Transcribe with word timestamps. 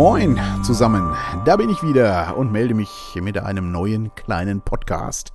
Moin 0.00 0.40
zusammen, 0.62 1.14
da 1.44 1.56
bin 1.56 1.68
ich 1.68 1.82
wieder 1.82 2.34
und 2.38 2.50
melde 2.50 2.72
mich 2.72 2.88
mit 3.20 3.36
einem 3.36 3.70
neuen 3.70 4.14
kleinen 4.14 4.62
Podcast 4.62 5.34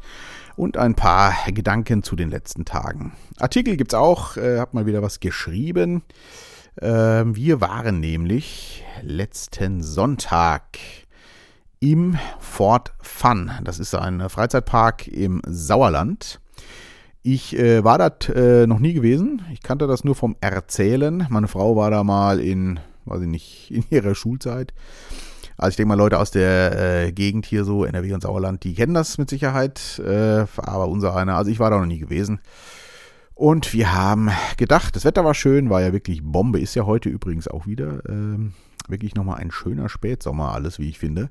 und 0.55 0.75
ein 0.75 0.95
paar 0.95 1.35
Gedanken 1.51 2.01
zu 2.01 2.15
den 2.15 2.31
letzten 2.31 2.65
Tagen. 2.65 3.13
Artikel 3.37 3.77
gibt's 3.77 3.93
auch, 3.93 4.37
äh, 4.37 4.57
hab 4.57 4.73
mal 4.73 4.87
wieder 4.87 5.03
was 5.03 5.19
geschrieben. 5.19 6.01
Äh, 6.77 6.87
wir 6.87 7.61
waren 7.61 7.99
nämlich 7.99 8.83
letzten 9.03 9.83
Sonntag 9.83 10.79
im 11.79 12.17
Fort 12.39 12.91
Fun. 13.03 13.51
Das 13.63 13.77
ist 13.77 13.93
ein 13.93 14.27
Freizeitpark 14.29 15.07
im 15.07 15.43
Sauerland. 15.45 16.41
Ich 17.21 17.55
äh, 17.55 17.83
war 17.83 17.99
da 17.99 18.09
äh, 18.33 18.65
noch 18.65 18.79
nie 18.79 18.93
gewesen. 18.93 19.43
Ich 19.53 19.61
kannte 19.61 19.85
das 19.85 20.03
nur 20.03 20.15
vom 20.15 20.35
Erzählen. 20.41 21.27
Meine 21.29 21.47
Frau 21.47 21.75
war 21.75 21.91
da 21.91 22.03
mal 22.03 22.39
in, 22.39 22.79
weiß 23.05 23.21
ich 23.21 23.27
nicht, 23.27 23.71
in 23.71 23.85
ihrer 23.89 24.15
Schulzeit. 24.15 24.73
Also 25.57 25.69
ich 25.69 25.75
denke 25.77 25.89
mal, 25.89 25.95
Leute 25.95 26.19
aus 26.19 26.31
der 26.31 27.05
äh, 27.05 27.11
Gegend 27.11 27.45
hier 27.45 27.63
so, 27.63 27.85
NRW 27.85 28.13
und 28.13 28.21
Sauerland, 28.21 28.63
die 28.63 28.73
kennen 28.73 28.93
das 28.93 29.17
mit 29.17 29.29
Sicherheit. 29.29 29.99
Äh, 29.99 30.45
aber 30.57 30.87
unser 30.89 31.15
einer, 31.15 31.35
also 31.35 31.49
ich 31.49 31.59
war 31.59 31.69
da 31.69 31.79
noch 31.79 31.85
nie 31.85 31.99
gewesen. 31.99 32.39
Und 33.35 33.73
wir 33.73 33.93
haben 33.93 34.31
gedacht, 34.57 34.95
das 34.95 35.05
Wetter 35.05 35.25
war 35.25 35.33
schön, 35.33 35.69
war 35.69 35.81
ja 35.81 35.91
wirklich 35.91 36.23
Bombe, 36.23 36.59
ist 36.59 36.75
ja 36.75 36.85
heute 36.85 37.09
übrigens 37.09 37.47
auch 37.47 37.67
wieder. 37.67 38.01
Ähm, 38.07 38.53
wirklich 38.87 39.15
nochmal 39.15 39.37
ein 39.37 39.51
schöner 39.51 39.89
Spätsommer, 39.89 40.53
alles, 40.53 40.79
wie 40.79 40.89
ich 40.89 40.99
finde. 40.99 41.29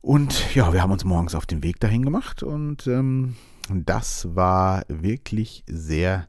Und 0.00 0.54
ja, 0.54 0.72
wir 0.72 0.82
haben 0.82 0.90
uns 0.90 1.04
morgens 1.04 1.36
auf 1.36 1.46
den 1.46 1.62
Weg 1.62 1.78
dahin 1.78 2.04
gemacht 2.04 2.42
und 2.42 2.88
ähm, 2.88 3.36
das 3.72 4.34
war 4.34 4.82
wirklich 4.88 5.62
sehr, 5.68 6.26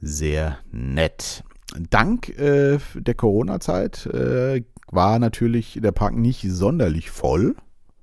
sehr 0.00 0.58
nett. 0.72 1.44
Dank 1.90 2.28
äh, 2.38 2.78
der 2.94 3.14
Corona-Zeit 3.14 4.06
äh, 4.06 4.64
war 4.90 5.18
natürlich 5.18 5.78
der 5.82 5.92
Park 5.92 6.16
nicht 6.16 6.42
sonderlich 6.50 7.10
voll, 7.10 7.56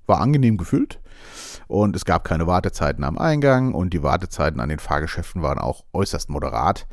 war 0.05 0.21
angenehm 0.21 0.57
gefüllt 0.57 0.99
und 1.67 1.95
es 1.95 2.05
gab 2.05 2.23
keine 2.23 2.45
Wartezeiten 2.47 3.03
am 3.03 3.17
Eingang 3.17 3.73
und 3.73 3.93
die 3.93 4.03
Wartezeiten 4.03 4.59
an 4.59 4.69
den 4.69 4.79
Fahrgeschäften 4.79 5.41
waren 5.41 5.57
auch 5.57 5.83
äußerst 5.93 6.29
moderat. 6.29 6.87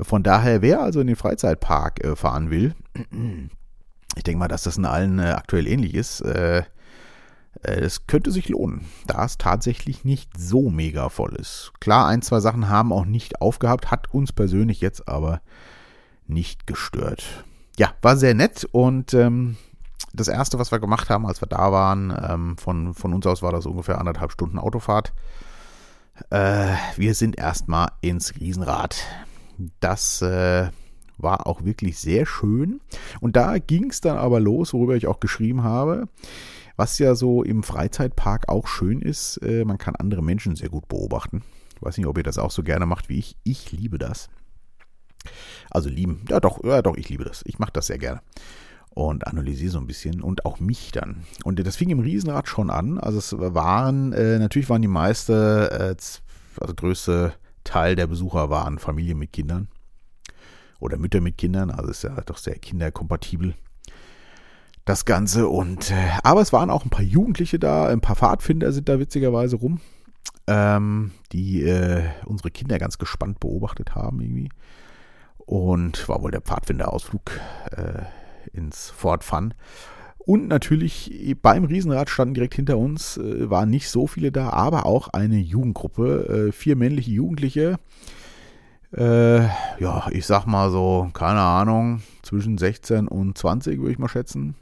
Von 0.00 0.22
daher, 0.22 0.62
wer 0.62 0.80
also 0.80 1.00
in 1.00 1.06
den 1.06 1.16
Freizeitpark 1.16 2.04
äh, 2.04 2.16
fahren 2.16 2.50
will, 2.50 2.74
ich 4.16 4.24
denke 4.24 4.38
mal, 4.38 4.48
dass 4.48 4.64
das 4.64 4.78
in 4.78 4.84
allen 4.84 5.18
äh, 5.18 5.30
aktuell 5.30 5.66
ähnlich 5.66 5.94
ist, 5.94 6.22
äh, 6.22 6.58
äh, 7.62 7.80
es 7.80 8.06
könnte 8.06 8.30
sich 8.30 8.48
lohnen, 8.48 8.86
da 9.06 9.24
es 9.24 9.38
tatsächlich 9.38 10.04
nicht 10.04 10.30
so 10.36 10.70
mega 10.70 11.08
voll 11.08 11.34
ist. 11.36 11.72
Klar, 11.80 12.08
ein, 12.08 12.22
zwei 12.22 12.40
Sachen 12.40 12.68
haben 12.68 12.92
auch 12.92 13.04
nicht 13.04 13.40
aufgehabt, 13.40 13.90
hat 13.90 14.12
uns 14.12 14.32
persönlich 14.32 14.80
jetzt 14.80 15.08
aber 15.08 15.40
nicht 16.28 16.66
gestört. 16.66 17.44
Ja, 17.78 17.92
war 18.02 18.16
sehr 18.16 18.34
nett 18.34 18.66
und 18.72 19.14
ähm, 19.14 19.56
das 20.12 20.28
erste, 20.28 20.58
was 20.58 20.72
wir 20.72 20.78
gemacht 20.78 21.10
haben, 21.10 21.26
als 21.26 21.42
wir 21.42 21.48
da 21.48 21.72
waren, 21.72 22.16
ähm, 22.28 22.56
von, 22.56 22.94
von 22.94 23.12
uns 23.12 23.26
aus 23.26 23.42
war 23.42 23.52
das 23.52 23.66
ungefähr 23.66 23.98
anderthalb 23.98 24.32
Stunden 24.32 24.58
Autofahrt. 24.58 25.12
Äh, 26.30 26.74
wir 26.96 27.14
sind 27.14 27.38
erstmal 27.38 27.88
ins 28.00 28.34
Riesenrad. 28.40 28.96
Das 29.80 30.22
äh, 30.22 30.70
war 31.18 31.46
auch 31.46 31.64
wirklich 31.64 31.98
sehr 31.98 32.26
schön. 32.26 32.80
Und 33.20 33.36
da 33.36 33.58
ging 33.58 33.90
es 33.90 34.00
dann 34.00 34.16
aber 34.16 34.40
los, 34.40 34.72
worüber 34.72 34.96
ich 34.96 35.06
auch 35.06 35.20
geschrieben 35.20 35.62
habe. 35.62 36.08
Was 36.76 36.98
ja 36.98 37.14
so 37.14 37.42
im 37.42 37.62
Freizeitpark 37.62 38.48
auch 38.48 38.66
schön 38.66 39.00
ist, 39.00 39.38
äh, 39.38 39.64
man 39.64 39.78
kann 39.78 39.96
andere 39.96 40.22
Menschen 40.22 40.56
sehr 40.56 40.68
gut 40.68 40.88
beobachten. 40.88 41.42
Ich 41.74 41.82
weiß 41.82 41.96
nicht, 41.96 42.06
ob 42.06 42.16
ihr 42.18 42.24
das 42.24 42.38
auch 42.38 42.50
so 42.50 42.62
gerne 42.62 42.86
macht 42.86 43.08
wie 43.08 43.18
ich. 43.18 43.36
Ich 43.44 43.72
liebe 43.72 43.98
das. 43.98 44.28
Also 45.70 45.88
lieben, 45.88 46.24
ja 46.28 46.40
doch, 46.40 46.62
ja 46.64 46.82
doch, 46.82 46.96
ich 46.96 47.08
liebe 47.08 47.24
das. 47.24 47.42
Ich 47.46 47.58
mache 47.58 47.72
das 47.72 47.86
sehr 47.86 47.98
gerne. 47.98 48.20
Und 48.90 49.26
analysiere 49.26 49.72
so 49.72 49.78
ein 49.78 49.86
bisschen 49.86 50.22
und 50.22 50.46
auch 50.46 50.58
mich 50.58 50.90
dann. 50.90 51.24
Und 51.44 51.64
das 51.64 51.76
fing 51.76 51.90
im 51.90 52.00
Riesenrad 52.00 52.48
schon 52.48 52.70
an. 52.70 52.98
Also 52.98 53.18
es 53.18 53.34
waren, 53.38 54.12
äh, 54.12 54.38
natürlich 54.38 54.70
waren 54.70 54.82
die 54.82 54.88
meiste, 54.88 55.96
äh, 55.96 56.60
also 56.60 56.74
größte 56.74 57.34
Teil 57.64 57.96
der 57.96 58.06
Besucher 58.06 58.48
waren 58.48 58.78
Familien 58.78 59.18
mit 59.18 59.32
Kindern 59.32 59.68
oder 60.80 60.96
Mütter 60.96 61.20
mit 61.20 61.36
Kindern. 61.36 61.70
Also 61.70 61.90
ist 61.90 62.04
ja 62.04 62.20
doch 62.22 62.38
sehr 62.38 62.58
kinderkompatibel 62.58 63.54
das 64.86 65.04
Ganze. 65.04 65.48
Und 65.48 65.90
äh, 65.90 66.08
aber 66.22 66.40
es 66.40 66.54
waren 66.54 66.70
auch 66.70 66.84
ein 66.84 66.90
paar 66.90 67.04
Jugendliche 67.04 67.58
da, 67.58 67.88
ein 67.88 68.00
paar 68.00 68.16
Pfadfinder 68.16 68.72
sind 68.72 68.88
da 68.88 68.98
witzigerweise 68.98 69.56
rum, 69.56 69.80
ähm, 70.46 71.10
die 71.32 71.62
äh, 71.62 72.04
unsere 72.24 72.50
Kinder 72.50 72.78
ganz 72.78 72.96
gespannt 72.96 73.40
beobachtet 73.40 73.94
haben 73.94 74.22
irgendwie. 74.22 74.48
Und 75.46 76.08
war 76.08 76.22
wohl 76.22 76.32
der 76.32 76.40
Pfadfinderausflug 76.40 77.22
äh, 77.70 78.02
ins 78.52 78.90
Fort 78.90 79.24
Fun. 79.24 79.54
Und 80.18 80.48
natürlich 80.48 81.36
beim 81.40 81.64
Riesenrad 81.64 82.10
standen 82.10 82.34
direkt 82.34 82.54
hinter 82.54 82.78
uns, 82.78 83.16
äh, 83.16 83.48
waren 83.48 83.70
nicht 83.70 83.88
so 83.88 84.06
viele 84.08 84.32
da, 84.32 84.50
aber 84.50 84.84
auch 84.84 85.08
eine 85.08 85.38
Jugendgruppe, 85.38 86.48
äh, 86.48 86.52
vier 86.52 86.74
männliche 86.74 87.12
Jugendliche. 87.12 87.78
Äh, 88.92 89.44
ja, 89.78 90.08
ich 90.10 90.26
sag 90.26 90.46
mal 90.46 90.70
so, 90.70 91.10
keine 91.12 91.40
Ahnung, 91.40 92.02
zwischen 92.22 92.58
16 92.58 93.06
und 93.06 93.38
20 93.38 93.78
würde 93.78 93.92
ich 93.92 93.98
mal 93.98 94.08
schätzen 94.08 94.56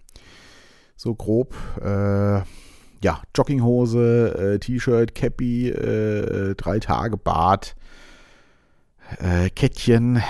so 0.96 1.14
grob. 1.14 1.54
Äh, 1.82 2.42
ja, 3.02 3.20
Jogginghose, 3.34 4.54
äh, 4.54 4.58
T-Shirt, 4.58 5.14
Cappy, 5.14 5.68
äh, 5.68 6.54
drei 6.54 6.78
Tage 6.78 7.16
Bart, 7.16 7.76
äh, 9.18 9.50
Kettchen 9.50 10.22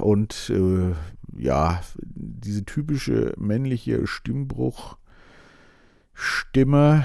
und 0.00 0.50
äh, 0.50 0.94
ja, 1.36 1.80
diese 2.04 2.64
typische 2.64 3.34
männliche 3.36 4.06
Stimmbruchstimme. 4.06 7.04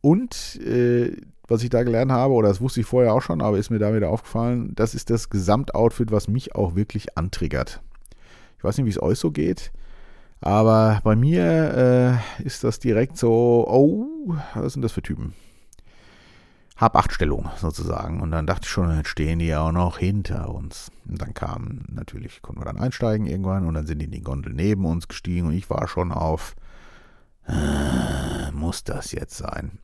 Und 0.00 0.60
äh, 0.64 1.16
was 1.46 1.62
ich 1.62 1.70
da 1.70 1.82
gelernt 1.82 2.12
habe, 2.12 2.34
oder 2.34 2.48
das 2.48 2.60
wusste 2.60 2.80
ich 2.80 2.86
vorher 2.86 3.12
auch 3.12 3.22
schon, 3.22 3.42
aber 3.42 3.58
ist 3.58 3.70
mir 3.70 3.78
da 3.78 3.94
wieder 3.94 4.10
aufgefallen, 4.10 4.74
das 4.74 4.94
ist 4.94 5.10
das 5.10 5.30
Gesamtoutfit, 5.30 6.12
was 6.12 6.28
mich 6.28 6.54
auch 6.54 6.76
wirklich 6.76 7.18
antriggert. 7.18 7.82
Ich 8.58 8.64
weiß 8.64 8.78
nicht, 8.78 8.86
wie 8.86 8.90
es 8.90 9.02
euch 9.02 9.18
so 9.18 9.30
geht. 9.30 9.72
Aber 10.40 11.00
bei 11.04 11.16
mir 11.16 12.22
äh, 12.40 12.44
ist 12.44 12.64
das 12.64 12.78
direkt 12.78 13.18
so, 13.18 13.66
oh, 13.68 14.34
was 14.54 14.72
sind 14.72 14.82
das 14.82 14.92
für 14.92 15.02
Typen? 15.02 15.34
Hab 16.80 16.96
acht 16.96 17.12
Stellung 17.12 17.50
sozusagen. 17.58 18.22
Und 18.22 18.30
dann 18.30 18.46
dachte 18.46 18.62
ich 18.64 18.70
schon, 18.70 18.96
jetzt 18.96 19.10
stehen 19.10 19.38
die 19.38 19.48
ja 19.48 19.60
auch 19.60 19.72
noch 19.72 19.98
hinter 19.98 20.48
uns. 20.48 20.90
Und 21.06 21.20
dann 21.20 21.34
kam 21.34 21.80
natürlich, 21.88 22.40
konnten 22.40 22.62
wir 22.62 22.64
dann 22.64 22.78
einsteigen 22.78 23.26
irgendwann 23.26 23.66
und 23.66 23.74
dann 23.74 23.86
sind 23.86 23.98
die 23.98 24.06
in 24.06 24.12
die 24.12 24.22
Gondel 24.22 24.54
neben 24.54 24.86
uns 24.86 25.06
gestiegen 25.06 25.48
und 25.48 25.52
ich 25.52 25.68
war 25.68 25.86
schon 25.88 26.10
auf, 26.10 26.56
äh, 27.46 28.50
muss 28.52 28.82
das 28.82 29.12
jetzt 29.12 29.36
sein? 29.36 29.78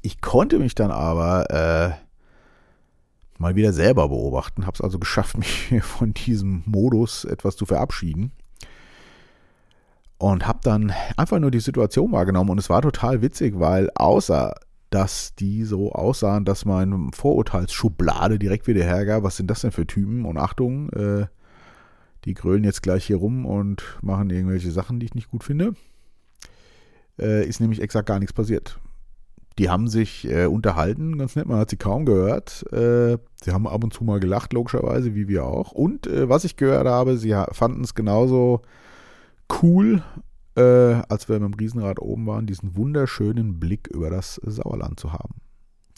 Ich 0.00 0.20
konnte 0.20 0.58
mich 0.58 0.74
dann 0.74 0.90
aber 0.90 1.50
äh, 1.50 1.90
mal 3.38 3.54
wieder 3.54 3.72
selber 3.72 4.08
beobachten, 4.08 4.66
habe 4.66 4.74
es 4.74 4.80
also 4.80 4.98
geschafft, 4.98 5.38
mich 5.70 5.82
von 5.82 6.14
diesem 6.14 6.64
Modus 6.66 7.24
etwas 7.24 7.54
zu 7.54 7.64
verabschieden 7.64 8.32
und 10.18 10.48
habe 10.48 10.58
dann 10.62 10.92
einfach 11.16 11.38
nur 11.38 11.52
die 11.52 11.60
Situation 11.60 12.10
wahrgenommen 12.10 12.50
und 12.50 12.58
es 12.58 12.70
war 12.70 12.82
total 12.82 13.22
witzig, 13.22 13.58
weil 13.58 13.88
außer 13.94 14.54
dass 14.92 15.34
die 15.34 15.64
so 15.64 15.92
aussahen, 15.92 16.44
dass 16.44 16.64
meine 16.64 17.10
Vorurteilsschublade 17.14 18.38
direkt 18.38 18.66
wieder 18.66 18.84
hergab, 18.84 19.22
was 19.22 19.36
sind 19.36 19.50
das 19.50 19.62
denn 19.62 19.72
für 19.72 19.86
Typen 19.86 20.26
und 20.26 20.36
Achtung, 20.36 20.90
äh, 20.90 21.26
die 22.24 22.34
grölen 22.34 22.62
jetzt 22.62 22.82
gleich 22.82 23.06
hier 23.06 23.16
rum 23.16 23.46
und 23.46 23.82
machen 24.02 24.30
irgendwelche 24.30 24.70
Sachen, 24.70 25.00
die 25.00 25.06
ich 25.06 25.14
nicht 25.14 25.30
gut 25.30 25.44
finde, 25.44 25.72
äh, 27.18 27.46
ist 27.46 27.60
nämlich 27.60 27.80
exakt 27.80 28.06
gar 28.06 28.18
nichts 28.18 28.34
passiert. 28.34 28.78
Die 29.58 29.70
haben 29.70 29.88
sich 29.88 30.28
äh, 30.30 30.46
unterhalten, 30.46 31.18
ganz 31.18 31.36
nett, 31.36 31.46
man 31.46 31.58
hat 31.58 31.70
sie 31.70 31.76
kaum 31.76 32.04
gehört. 32.04 32.70
Äh, 32.72 33.18
sie 33.42 33.52
haben 33.52 33.66
ab 33.66 33.84
und 33.84 33.94
zu 33.94 34.04
mal 34.04 34.20
gelacht, 34.20 34.52
logischerweise, 34.52 35.14
wie 35.14 35.28
wir 35.28 35.44
auch. 35.44 35.72
Und 35.72 36.06
äh, 36.06 36.28
was 36.28 36.44
ich 36.44 36.56
gehört 36.56 36.86
habe, 36.86 37.16
sie 37.16 37.34
fanden 37.52 37.82
es 37.82 37.94
genauso 37.94 38.62
cool, 39.62 40.02
äh, 40.56 41.02
als 41.08 41.28
wir 41.28 41.38
mit 41.40 41.52
dem 41.52 41.58
Riesenrad 41.58 42.00
oben 42.00 42.26
waren, 42.26 42.46
diesen 42.46 42.76
wunderschönen 42.76 43.58
Blick 43.58 43.88
über 43.88 44.10
das 44.10 44.36
Sauerland 44.44 45.00
zu 45.00 45.12
haben. 45.12 45.34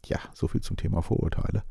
Ja, 0.07 0.19
so 0.35 0.49
viel 0.49 0.61
zum 0.61 0.77
Thema 0.77 1.03
Vorurteile. 1.03 1.65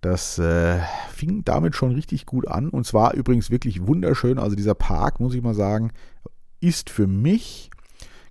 Das 0.00 0.38
äh, 0.38 0.78
fing 1.12 1.44
damit 1.44 1.74
schon 1.74 1.92
richtig 1.92 2.24
gut 2.24 2.46
an 2.46 2.68
und 2.68 2.86
zwar 2.86 3.14
übrigens 3.14 3.50
wirklich 3.50 3.86
wunderschön. 3.86 4.38
Also 4.38 4.54
dieser 4.54 4.74
Park, 4.74 5.18
muss 5.18 5.34
ich 5.34 5.42
mal 5.42 5.54
sagen, 5.54 5.92
ist 6.60 6.88
für 6.90 7.06
mich, 7.06 7.70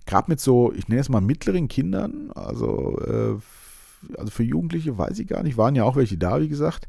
gerade 0.06 0.30
mit 0.30 0.40
so, 0.40 0.72
ich 0.72 0.88
nenne 0.88 1.02
es 1.02 1.10
mal 1.10 1.20
mittleren 1.20 1.68
Kindern, 1.68 2.30
also, 2.34 2.98
äh, 3.00 3.36
also 4.16 4.30
für 4.30 4.44
Jugendliche 4.44 4.96
weiß 4.96 5.18
ich 5.18 5.28
gar 5.28 5.42
nicht, 5.42 5.58
waren 5.58 5.74
ja 5.74 5.84
auch 5.84 5.96
welche 5.96 6.16
da, 6.16 6.40
wie 6.40 6.48
gesagt, 6.48 6.88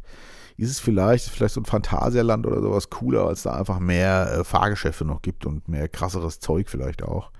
ist 0.59 0.71
es 0.71 0.79
vielleicht, 0.79 1.29
vielleicht 1.29 1.53
so 1.53 1.61
ein 1.61 1.65
Phantasialand 1.65 2.45
oder 2.45 2.61
sowas 2.61 2.89
cooler, 2.89 3.25
als 3.25 3.43
da 3.43 3.53
einfach 3.53 3.79
mehr 3.79 4.39
äh, 4.39 4.43
Fahrgeschäfte 4.43 5.05
noch 5.05 5.21
gibt 5.21 5.45
und 5.45 5.67
mehr 5.67 5.87
krasseres 5.87 6.39
Zeug 6.39 6.69
vielleicht 6.69 7.03
auch. 7.03 7.31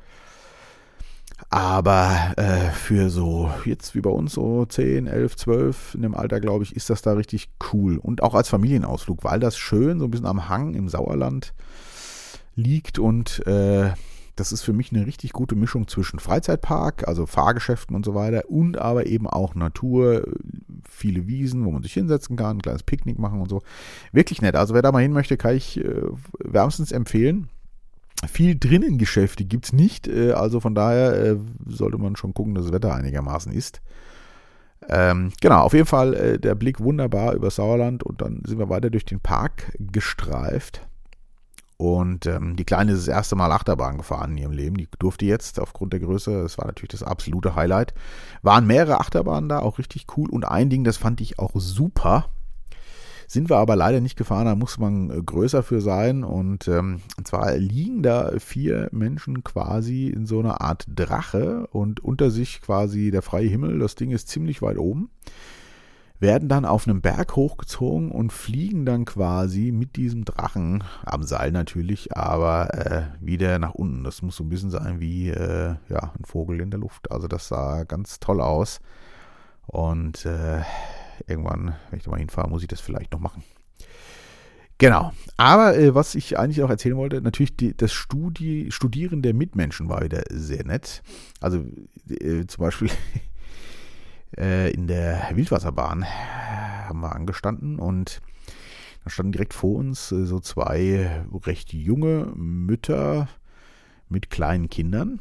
Aber 1.50 2.33
äh, 2.38 2.71
für 2.71 3.10
so, 3.10 3.51
jetzt 3.66 3.95
wie 3.95 4.01
bei 4.01 4.10
uns, 4.10 4.33
so 4.33 4.66
10, 4.66 5.07
11, 5.07 5.36
12 5.38 5.95
in 5.95 6.01
dem 6.01 6.16
Alter, 6.16 6.39
glaube 6.39 6.63
ich, 6.63 6.75
ist 6.75 6.89
das 6.89 7.01
da 7.01 7.13
richtig 7.13 7.50
cool. 7.74 7.98
Und 7.98 8.24
auch 8.24 8.36
als 8.36 8.50
Familienausflug, 8.50 9.24
weil 9.24 9.39
das 9.39 9.57
schön 9.57 10.00
so 10.00 10.06
ein 10.06 10.12
bisschen 10.12 10.25
am 10.25 10.50
Hang 10.50 10.74
im 10.74 10.89
Sauerland 10.89 11.54
liegt 12.56 13.00
und 13.00 13.45
äh, 13.48 13.92
das 14.39 14.51
ist 14.51 14.62
für 14.62 14.74
mich 14.74 14.94
eine 14.94 15.06
richtig 15.06 15.33
gute 15.33 15.56
Mischung 15.56 15.88
zwischen 15.88 16.19
Freizeitpark, 16.19 17.07
also 17.07 17.25
Fahrgeschäften 17.25 17.95
und 17.95 18.06
so 18.06 18.15
weiter, 18.15 18.44
und 18.50 18.77
aber 18.77 19.06
eben 19.06 19.27
auch 19.27 19.56
Natur, 19.56 20.24
viele 20.89 21.27
Wiesen, 21.27 21.65
wo 21.65 21.71
man 21.71 21.83
sich 21.83 21.94
hinsetzen 21.94 22.36
kann, 22.36 22.57
ein 22.57 22.62
kleines 22.62 22.83
Picknick 22.83 23.19
machen 23.19 23.41
und 23.41 23.50
so. 23.50 23.62
Wirklich 24.12 24.41
nett. 24.41 24.56
Also 24.56 24.74
wer 24.74 24.81
da 24.81 24.91
mal 24.91 25.01
hin 25.01 25.13
möchte, 25.13 25.38
kann 25.38 25.56
ich 25.56 25.80
äh, 25.80 26.01
wärmstens 26.39 26.91
empfehlen. 26.91 27.50
Viel 28.27 28.57
drinnen 28.57 28.97
Geschäfte 28.97 29.45
gibt 29.45 29.65
es 29.65 29.74
nicht, 29.74 30.07
äh, 30.07 30.31
also 30.31 30.59
von 30.59 30.75
daher 30.75 31.13
äh, 31.13 31.38
sollte 31.65 31.97
man 31.97 32.15
schon 32.15 32.33
gucken, 32.33 32.56
dass 32.56 32.65
das 32.65 32.74
Wetter 32.74 32.94
einigermaßen 32.94 33.51
ist. 33.51 33.81
Ähm, 34.88 35.31
genau, 35.42 35.62
auf 35.62 35.74
jeden 35.74 35.85
Fall 35.85 36.13
äh, 36.13 36.39
der 36.39 36.56
Blick 36.56 36.80
wunderbar 36.80 37.33
über 37.33 37.51
Sauerland 37.51 38.03
und 38.03 38.21
dann 38.21 38.42
sind 38.45 38.59
wir 38.59 38.69
weiter 38.69 38.89
durch 38.89 39.06
den 39.06 39.19
Park 39.19 39.71
gestreift. 39.80 40.88
Und 41.81 42.25
ähm, 42.25 42.57
die 42.57 42.65
Kleine 42.65 42.91
ist 42.91 43.07
das 43.07 43.15
erste 43.15 43.37
Mal 43.37 43.53
Achterbahn 43.53 43.97
gefahren 43.97 44.31
in 44.31 44.37
ihrem 44.37 44.51
Leben. 44.51 44.75
Die 44.75 44.89
durfte 44.99 45.25
jetzt 45.25 45.61
aufgrund 45.61 45.93
der 45.93 46.01
Größe, 46.01 46.41
das 46.41 46.57
war 46.57 46.67
natürlich 46.67 46.91
das 46.91 47.03
absolute 47.03 47.55
Highlight. 47.55 47.93
Waren 48.41 48.67
mehrere 48.67 48.99
Achterbahnen 48.99 49.47
da, 49.47 49.59
auch 49.59 49.79
richtig 49.79 50.05
cool. 50.17 50.29
Und 50.29 50.43
ein 50.43 50.69
Ding, 50.69 50.83
das 50.83 50.97
fand 50.97 51.21
ich 51.21 51.39
auch 51.39 51.53
super. 51.55 52.31
Sind 53.27 53.49
wir 53.49 53.55
aber 53.55 53.77
leider 53.77 54.01
nicht 54.01 54.17
gefahren, 54.17 54.47
da 54.47 54.55
muss 54.55 54.77
man 54.77 55.09
äh, 55.09 55.21
größer 55.23 55.63
für 55.63 55.79
sein. 55.79 56.25
Und, 56.25 56.67
ähm, 56.67 56.99
und 57.17 57.25
zwar 57.29 57.55
liegen 57.55 58.03
da 58.03 58.33
vier 58.39 58.89
Menschen 58.91 59.45
quasi 59.45 60.07
in 60.07 60.25
so 60.25 60.39
einer 60.39 60.59
Art 60.59 60.85
Drache 60.93 61.65
und 61.67 62.01
unter 62.01 62.29
sich 62.29 62.61
quasi 62.61 63.09
der 63.09 63.21
freie 63.21 63.47
Himmel. 63.47 63.79
Das 63.79 63.95
Ding 63.95 64.11
ist 64.11 64.27
ziemlich 64.27 64.61
weit 64.61 64.77
oben 64.77 65.09
werden 66.19 66.50
dann 66.50 66.66
auf 66.66 66.88
einem 66.88 67.01
Berg 67.01 67.36
hochgezogen 67.36 68.12
und 68.12 68.33
fliegen 68.33 68.86
dann 68.86 69.06
quasi 69.06 69.71
mit 69.71 69.95
diesem 69.95 70.25
Drachen, 70.25 70.83
am 71.06 71.24
Seil 71.24 71.51
natürlich, 71.51 72.16
aber 72.16 72.74
äh, 72.74 73.04
wieder 73.21 73.57
nach 73.60 73.74
unten. 73.74 74.04
Das 74.04 74.21
muss 74.21 74.36
so 74.36 74.44
ein 74.44 74.50
bisschen 74.50 74.69
sein 74.69 75.00
wie 75.00 75.30
äh, 75.30 75.75
ja, 75.88 76.13
ein 76.18 76.25
Vogel 76.25 76.60
in 76.60 76.71
der 76.71 76.80
Luft. 76.80 77.12
Also 77.12 77.27
das 77.27 77.48
sah 77.48 77.83
ganz 77.83 78.19
toll 78.19 78.42
aus. 78.42 78.80
Und 79.66 80.25
äh, 80.25 80.62
irgendwann, 81.27 81.75
wenn 81.89 82.00
ich 82.00 82.04
da 82.04 82.12
mal 82.12 82.19
hinfahre, 82.19 82.50
muss 82.50 82.63
ich 82.63 82.68
das 82.68 82.81
vielleicht 82.81 83.13
noch 83.13 83.19
machen. 83.19 83.44
Genau. 84.80 85.12
Aber 85.38 85.77
äh, 85.77 85.94
was 85.94 86.16
ich 86.16 86.39
eigentlich 86.39 86.63
auch 86.63 86.69
erzählen 86.69 86.98
wollte, 86.98 87.21
natürlich 87.21 87.56
die, 87.56 87.75
das 87.75 87.92
Studi 87.92 88.71
Studieren 88.71 89.21
der 89.21 89.33
Mitmenschen 89.33 89.89
war 89.89 90.01
wieder 90.01 90.24
sehr 90.31 90.66
nett. 90.66 91.04
Also 91.39 91.63
äh, 92.10 92.45
zum 92.48 92.63
Beispiel 92.63 92.89
äh, 94.37 94.71
in 94.71 94.87
der 94.87 95.31
Wildwasserbahn 95.33 96.05
haben 96.05 97.01
wir 97.01 97.15
angestanden 97.15 97.79
und 97.79 98.21
da 99.03 99.09
standen 99.09 99.31
direkt 99.31 99.53
vor 99.53 99.75
uns 99.75 100.11
äh, 100.11 100.25
so 100.25 100.39
zwei 100.39 101.23
recht 101.45 101.73
junge 101.73 102.31
Mütter 102.35 103.27
mit 104.09 104.29
kleinen 104.29 104.69
Kindern, 104.69 105.19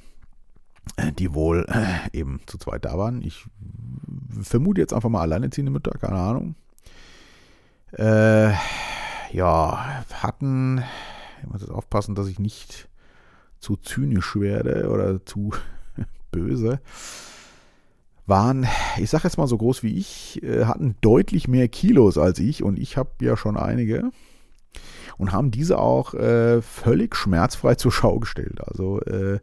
äh, 0.96 1.12
die 1.12 1.34
wohl 1.34 1.66
äh, 1.68 2.16
eben 2.16 2.40
zu 2.46 2.58
zweit 2.58 2.84
da 2.84 2.98
waren. 2.98 3.22
Ich 3.22 3.46
vermute 4.40 4.80
jetzt 4.80 4.92
einfach 4.92 5.08
mal 5.08 5.22
alleinerziehende 5.22 5.70
Mütter, 5.72 5.92
keine 5.92 6.18
Ahnung. 6.18 6.54
Äh, 7.92 8.52
ja, 9.32 10.04
hatten, 10.14 10.82
ich 11.42 11.48
muss 11.48 11.60
jetzt 11.60 11.70
aufpassen, 11.70 12.14
dass 12.14 12.28
ich 12.28 12.38
nicht 12.38 12.88
zu 13.60 13.76
zynisch 13.76 14.36
werde 14.36 14.88
oder 14.90 15.24
zu 15.24 15.52
böse 16.30 16.80
waren, 18.28 18.66
ich 18.98 19.10
sage 19.10 19.24
jetzt 19.24 19.38
mal 19.38 19.46
so 19.46 19.58
groß 19.58 19.82
wie 19.82 19.96
ich, 19.96 20.42
äh, 20.42 20.64
hatten 20.66 20.96
deutlich 21.00 21.48
mehr 21.48 21.68
Kilos 21.68 22.18
als 22.18 22.38
ich 22.38 22.62
und 22.62 22.78
ich 22.78 22.96
habe 22.96 23.10
ja 23.20 23.36
schon 23.36 23.56
einige 23.56 24.10
und 25.16 25.32
haben 25.32 25.50
diese 25.50 25.78
auch 25.78 26.14
äh, 26.14 26.62
völlig 26.62 27.16
schmerzfrei 27.16 27.74
zur 27.74 27.90
Schau 27.90 28.18
gestellt. 28.20 28.60
Also 28.66 29.00
äh, 29.00 29.40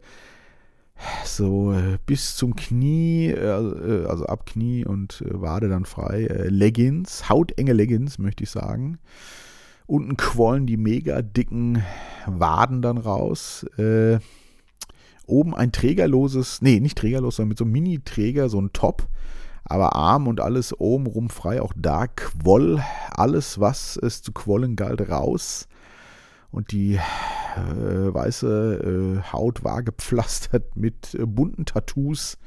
so 1.24 1.72
äh, 1.72 1.98
bis 2.06 2.36
zum 2.36 2.56
Knie, 2.56 3.28
äh, 3.28 4.06
also 4.06 4.26
ab 4.26 4.46
Knie 4.46 4.86
und 4.86 5.22
Wade 5.26 5.68
dann 5.68 5.84
frei. 5.84 6.26
Leggings, 6.48 7.28
hautenge 7.28 7.72
Leggings, 7.72 8.18
möchte 8.18 8.44
ich 8.44 8.50
sagen. 8.50 8.98
Unten 9.86 10.16
quollen 10.16 10.66
die 10.66 10.78
mega 10.78 11.22
dicken 11.22 11.84
Waden 12.26 12.82
dann 12.82 12.98
raus. 12.98 13.64
Äh, 15.26 15.30
Oben 15.30 15.54
ein 15.54 15.72
trägerloses, 15.72 16.62
nee, 16.62 16.80
nicht 16.80 16.98
trägerlos, 16.98 17.36
sondern 17.36 17.50
mit 17.50 17.58
so 17.58 17.64
einem 17.64 17.72
Mini-Träger, 17.72 18.48
so 18.48 18.60
ein 18.60 18.72
Top, 18.72 19.06
aber 19.64 19.96
Arm 19.96 20.28
und 20.28 20.40
alles 20.40 20.78
oben 20.78 21.06
rum 21.06 21.28
frei. 21.28 21.60
Auch 21.60 21.72
da 21.76 22.06
quoll 22.06 22.82
alles, 23.10 23.60
was 23.60 23.96
es 23.96 24.22
zu 24.22 24.32
quollen 24.32 24.76
galt, 24.76 25.08
raus. 25.08 25.68
Und 26.50 26.72
die 26.72 26.94
äh, 26.94 28.14
weiße 28.14 29.22
äh, 29.26 29.32
Haut 29.32 29.64
war 29.64 29.82
gepflastert 29.82 30.76
mit 30.76 31.14
äh, 31.14 31.26
bunten 31.26 31.66
Tattoos, 31.66 32.38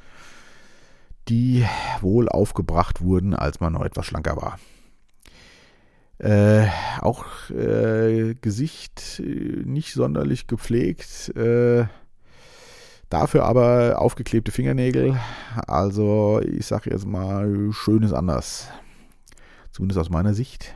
die 1.27 1.65
wohl 2.01 2.29
aufgebracht 2.29 3.01
wurden, 3.01 3.35
als 3.35 3.59
man 3.59 3.73
noch 3.73 3.83
etwas 3.83 4.05
schlanker 4.05 4.37
war. 4.37 4.57
Äh, 6.17 6.67
auch 7.01 7.49
äh, 7.49 8.35
Gesicht 8.41 9.19
äh, 9.19 9.63
nicht 9.65 9.93
sonderlich 9.93 10.47
gepflegt. 10.47 11.31
Dafür 13.09 13.43
aber 13.43 13.99
aufgeklebte 13.99 14.51
Fingernägel. 14.51 15.19
Also 15.67 16.41
ich 16.43 16.67
sage 16.67 16.91
jetzt 16.91 17.07
mal, 17.07 17.71
schön 17.71 18.03
ist 18.03 18.13
anders. 18.13 18.67
Zumindest 19.71 19.99
aus 19.99 20.09
meiner 20.09 20.35
Sicht. 20.35 20.75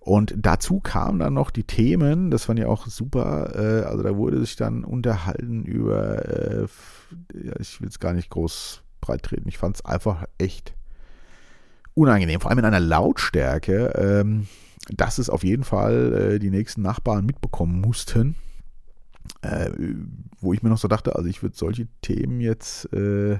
Und 0.00 0.34
dazu 0.38 0.80
kamen 0.80 1.18
dann 1.18 1.34
noch 1.34 1.50
die 1.50 1.64
Themen, 1.64 2.30
das 2.30 2.46
fand 2.46 2.58
ich 2.58 2.64
auch 2.64 2.86
super. 2.86 3.52
Äh, 3.54 3.84
also 3.84 4.02
da 4.02 4.16
wurde 4.16 4.40
sich 4.40 4.56
dann 4.56 4.82
unterhalten 4.82 5.64
über, 5.64 6.26
äh, 6.26 6.66
ich 7.58 7.78
will 7.82 7.88
es 7.88 7.98
gar 7.98 8.14
nicht 8.14 8.30
groß 8.30 8.82
breit 9.02 9.22
treten, 9.22 9.48
ich 9.48 9.58
fand 9.58 9.76
es 9.76 9.84
einfach 9.84 10.24
echt 10.38 10.72
unangenehm, 11.92 12.40
vor 12.40 12.50
allem 12.50 12.60
in 12.60 12.64
einer 12.64 12.80
Lautstärke, 12.80 13.92
ähm, 13.96 14.46
dass 14.90 15.18
es 15.18 15.28
auf 15.28 15.44
jeden 15.44 15.64
Fall 15.64 16.14
äh, 16.14 16.38
die 16.38 16.50
nächsten 16.50 16.80
Nachbarn 16.80 17.26
mitbekommen 17.26 17.82
mussten 17.82 18.34
äh, 19.42 19.70
wo 20.40 20.52
ich 20.52 20.62
mir 20.62 20.68
noch 20.68 20.78
so 20.78 20.88
dachte, 20.88 21.16
also 21.16 21.28
ich 21.28 21.42
würde 21.42 21.56
solche 21.56 21.88
Themen 22.02 22.40
jetzt 22.40 22.92
äh, 22.92 23.38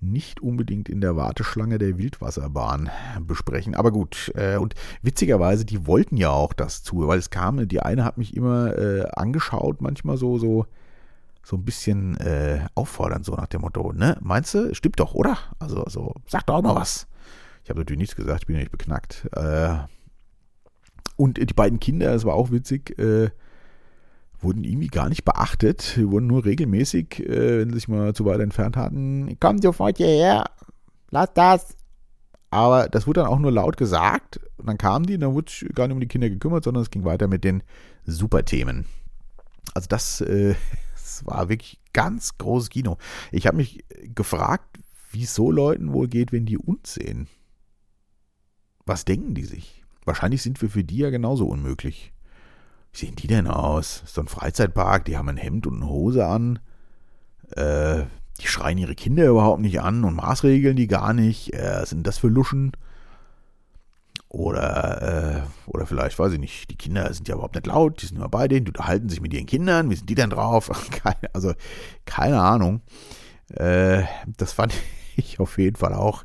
nicht 0.00 0.40
unbedingt 0.40 0.88
in 0.88 1.00
der 1.00 1.16
Warteschlange 1.16 1.78
der 1.78 1.98
Wildwasserbahn 1.98 2.90
besprechen. 3.20 3.74
Aber 3.74 3.90
gut, 3.90 4.32
äh, 4.36 4.56
und 4.56 4.74
witzigerweise, 5.02 5.64
die 5.64 5.86
wollten 5.86 6.16
ja 6.16 6.30
auch 6.30 6.52
das 6.52 6.82
zu, 6.82 7.06
weil 7.08 7.18
es 7.18 7.30
kam, 7.30 7.66
die 7.66 7.80
eine 7.80 8.04
hat 8.04 8.18
mich 8.18 8.36
immer 8.36 8.76
äh, 8.78 9.08
angeschaut, 9.12 9.80
manchmal 9.80 10.16
so, 10.16 10.38
so, 10.38 10.66
so 11.42 11.56
ein 11.56 11.64
bisschen 11.64 12.16
äh, 12.18 12.60
auffordernd, 12.74 13.24
so 13.24 13.34
nach 13.34 13.48
dem 13.48 13.62
Motto, 13.62 13.92
ne, 13.92 14.16
meinst 14.20 14.54
du, 14.54 14.74
stimmt 14.74 15.00
doch, 15.00 15.14
oder? 15.14 15.36
Also, 15.58 15.84
so, 15.88 16.14
sag 16.26 16.46
doch 16.46 16.62
mal 16.62 16.76
was. 16.76 17.08
Ich 17.64 17.70
habe 17.70 17.80
natürlich 17.80 17.98
nichts 17.98 18.16
gesagt, 18.16 18.42
ich 18.42 18.46
bin 18.46 18.56
ja 18.56 18.60
nicht 18.60 18.72
beknackt. 18.72 19.28
Äh, 19.32 19.78
und 21.16 21.38
die 21.38 21.54
beiden 21.54 21.80
Kinder, 21.80 22.12
das 22.12 22.24
war 22.24 22.34
auch 22.34 22.52
witzig, 22.52 22.96
äh, 23.00 23.30
wurden 24.40 24.64
irgendwie 24.64 24.88
gar 24.88 25.08
nicht 25.08 25.24
beachtet. 25.24 25.96
Die 25.96 26.10
wurden 26.10 26.26
nur 26.26 26.44
regelmäßig, 26.44 27.20
äh, 27.20 27.60
wenn 27.60 27.70
sie 27.70 27.76
sich 27.76 27.88
mal 27.88 28.14
zu 28.14 28.24
weit 28.24 28.40
entfernt 28.40 28.76
hatten, 28.76 29.36
komm 29.40 29.60
sofort 29.60 29.96
hierher, 29.96 30.44
lass 31.10 31.32
das. 31.34 31.74
Aber 32.50 32.88
das 32.88 33.06
wurde 33.06 33.20
dann 33.20 33.28
auch 33.28 33.38
nur 33.38 33.52
laut 33.52 33.76
gesagt. 33.76 34.40
Und 34.56 34.68
dann 34.68 34.78
kamen 34.78 35.06
die 35.06 35.14
und 35.14 35.20
dann 35.20 35.34
wurde 35.34 35.52
gar 35.74 35.86
nicht 35.86 35.94
um 35.94 36.00
die 36.00 36.08
Kinder 36.08 36.30
gekümmert, 36.30 36.64
sondern 36.64 36.82
es 36.82 36.90
ging 36.90 37.04
weiter 37.04 37.28
mit 37.28 37.44
den 37.44 37.62
Superthemen. 38.06 38.86
Also 39.74 39.86
das, 39.88 40.20
äh, 40.22 40.54
das 40.94 41.26
war 41.26 41.48
wirklich 41.48 41.80
ganz 41.92 42.38
großes 42.38 42.70
Kino. 42.70 42.96
Ich 43.32 43.46
habe 43.46 43.56
mich 43.56 43.84
gefragt, 44.14 44.78
wie 45.10 45.24
es 45.24 45.34
so 45.34 45.50
Leuten 45.50 45.92
wohl 45.92 46.08
geht, 46.08 46.32
wenn 46.32 46.46
die 46.46 46.58
uns 46.58 46.94
sehen. 46.94 47.28
Was 48.86 49.04
denken 49.04 49.34
die 49.34 49.44
sich? 49.44 49.84
Wahrscheinlich 50.04 50.42
sind 50.42 50.60
wir 50.62 50.70
für 50.70 50.84
die 50.84 50.98
ja 50.98 51.10
genauso 51.10 51.46
unmöglich. 51.46 52.12
Wie 52.92 52.98
sehen 52.98 53.16
die 53.16 53.26
denn 53.26 53.46
aus? 53.46 54.02
So 54.06 54.20
ein 54.20 54.28
Freizeitpark, 54.28 55.04
die 55.04 55.16
haben 55.16 55.28
ein 55.28 55.36
Hemd 55.36 55.66
und 55.66 55.76
eine 55.76 55.88
Hose 55.88 56.26
an. 56.26 56.58
Äh, 57.54 58.04
die 58.40 58.46
schreien 58.46 58.78
ihre 58.78 58.94
Kinder 58.94 59.26
überhaupt 59.26 59.60
nicht 59.60 59.80
an 59.80 60.04
und 60.04 60.14
maßregeln 60.14 60.76
die 60.76 60.86
gar 60.86 61.12
nicht. 61.12 61.54
Äh, 61.54 61.84
sind 61.84 62.06
das 62.06 62.18
für 62.18 62.28
Luschen? 62.28 62.72
Oder, 64.30 65.42
äh, 65.42 65.70
oder 65.70 65.86
vielleicht, 65.86 66.18
weiß 66.18 66.34
ich 66.34 66.38
nicht, 66.38 66.70
die 66.70 66.76
Kinder 66.76 67.12
sind 67.14 67.28
ja 67.28 67.34
überhaupt 67.34 67.54
nicht 67.54 67.66
laut, 67.66 68.02
die 68.02 68.06
sind 68.06 68.18
immer 68.18 68.28
bei 68.28 68.46
denen, 68.46 68.66
die 68.66 68.70
unterhalten 68.70 69.08
sich 69.08 69.22
mit 69.22 69.32
ihren 69.32 69.46
Kindern, 69.46 69.88
wie 69.88 69.94
sind 69.94 70.10
die 70.10 70.14
denn 70.14 70.28
drauf? 70.28 70.70
Keine, 70.90 71.34
also, 71.34 71.54
keine 72.04 72.40
Ahnung. 72.42 72.82
Äh, 73.54 74.02
das 74.36 74.52
fand 74.52 74.74
ich 75.16 75.40
auf 75.40 75.56
jeden 75.56 75.76
Fall 75.76 75.94
auch 75.94 76.24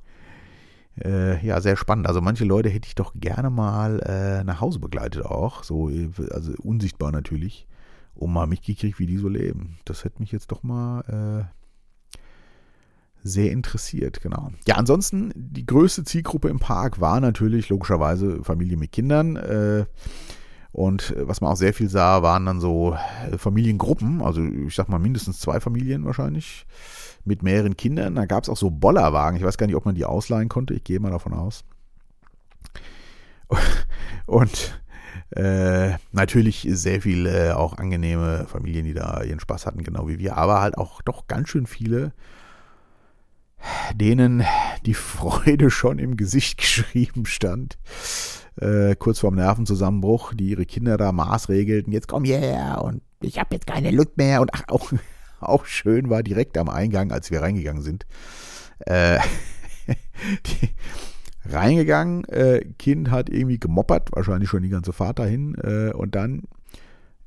äh, 1.02 1.46
ja, 1.46 1.62
sehr 1.62 1.78
spannend. 1.78 2.08
Also 2.08 2.22
manche 2.22 2.46
Leute 2.46 2.70
hätte 2.70 2.88
ich 2.88 2.96
doch 2.96 3.14
gerne 3.16 3.50
mal 3.50 4.00
äh, 4.02 4.44
nach 4.44 4.62
Hause 4.62 4.80
begleitet 4.80 5.26
auch, 5.26 5.64
so, 5.64 5.90
also 6.32 6.54
unsichtbar 6.62 7.12
natürlich, 7.12 7.68
um 8.16 8.34
mal 8.34 8.48
mitgekriegt, 8.48 9.00
wie 9.00 9.08
die 9.08 9.18
so 9.18 9.30
leben. 9.30 9.78
Das 9.86 10.04
hätte 10.04 10.20
mich 10.20 10.32
jetzt 10.32 10.52
doch 10.52 10.64
mal 10.64 11.48
äh, 11.48 12.18
sehr 13.24 13.52
interessiert, 13.52 14.22
genau. 14.22 14.52
Ja, 14.68 14.76
ansonsten, 14.76 15.32
die 15.36 15.66
größte 15.66 16.04
Zielgruppe 16.04 16.50
im 16.50 16.60
Park 16.60 17.00
war 17.00 17.20
natürlich 17.20 17.70
logischerweise 17.70 18.44
Familie 18.44 18.78
mit 18.78 18.92
Kindern. 18.92 19.38
Äh, 19.38 19.86
Und 20.74 21.14
was 21.18 21.40
man 21.40 21.52
auch 21.52 21.56
sehr 21.56 21.72
viel 21.72 21.88
sah, 21.88 22.24
waren 22.24 22.48
dann 22.48 22.60
so 22.60 22.98
Familiengruppen, 23.38 24.24
also 24.24 24.42
ich 24.42 24.74
sag 24.74 24.90
mal 24.90 24.98
mindestens 24.98 25.40
zwei 25.40 25.60
Familien 25.60 26.04
wahrscheinlich, 26.04 26.66
mit 27.26 27.44
mehreren 27.44 27.78
Kindern. 27.78 28.16
Da 28.16 28.26
gab 28.26 28.44
es 28.44 28.50
auch 28.50 28.58
so 28.58 28.70
Bollerwagen. 28.70 29.38
Ich 29.38 29.46
weiß 29.46 29.58
gar 29.58 29.68
nicht, 29.68 29.76
ob 29.76 29.86
man 29.86 29.96
die 29.96 30.06
ausleihen 30.06 30.50
konnte. 30.50 30.74
Ich 30.74 30.84
gehe 30.84 31.00
mal 31.00 31.12
davon 31.12 31.34
aus. 31.34 31.64
Und 34.26 34.80
äh, 35.36 35.96
natürlich 36.12 36.68
sehr 36.72 37.02
viele 37.02 37.58
auch 37.58 37.78
angenehme 37.78 38.46
Familien, 38.48 38.86
die 38.86 38.94
da 38.94 39.24
ihren 39.24 39.40
Spaß 39.40 39.66
hatten, 39.66 39.84
genau 39.84 40.08
wie 40.08 40.20
wir, 40.20 40.38
aber 40.38 40.62
halt 40.62 40.78
auch 40.78 41.02
doch 41.02 41.28
ganz 41.28 41.50
schön 41.50 41.66
viele, 41.66 42.14
denen 43.96 44.44
die 44.86 44.94
Freude 44.94 45.72
schon 45.72 45.98
im 45.98 46.18
Gesicht 46.18 46.58
geschrieben 46.60 47.26
stand. 47.26 47.78
Äh, 48.58 48.96
kurz 48.96 49.20
vorm 49.20 49.36
Nervenzusammenbruch, 49.36 50.34
die 50.36 50.50
ihre 50.50 50.66
Kinder 50.66 50.98
da 50.98 51.12
maßregelten, 51.12 51.92
jetzt 51.92 52.08
komm 52.08 52.24
hierher 52.24 52.84
und 52.84 53.02
ich 53.20 53.40
habe 53.40 53.56
jetzt 53.56 53.66
keine 53.66 53.90
Lust 53.90 54.16
mehr 54.18 54.42
und 54.42 54.52
ach, 54.54 54.64
auch, 54.68 54.92
auch 55.50 55.66
schön 55.66 56.10
war 56.10 56.24
direkt 56.24 56.58
am 56.58 56.70
Eingang, 56.70 57.12
als 57.12 57.32
wir 57.32 57.42
reingegangen 57.42 57.82
sind. 57.82 58.06
Äh, 58.80 59.20
die, 60.46 60.70
reingegangen, 61.46 62.24
äh, 62.26 62.66
Kind 62.78 63.12
hat 63.12 63.30
irgendwie 63.30 63.60
gemoppert, 63.60 64.10
wahrscheinlich 64.14 64.50
schon 64.50 64.64
die 64.64 64.70
ganze 64.70 64.94
Fahrt 64.94 65.20
dahin 65.20 65.56
äh, 65.56 65.92
und 65.94 66.16
dann, 66.16 66.44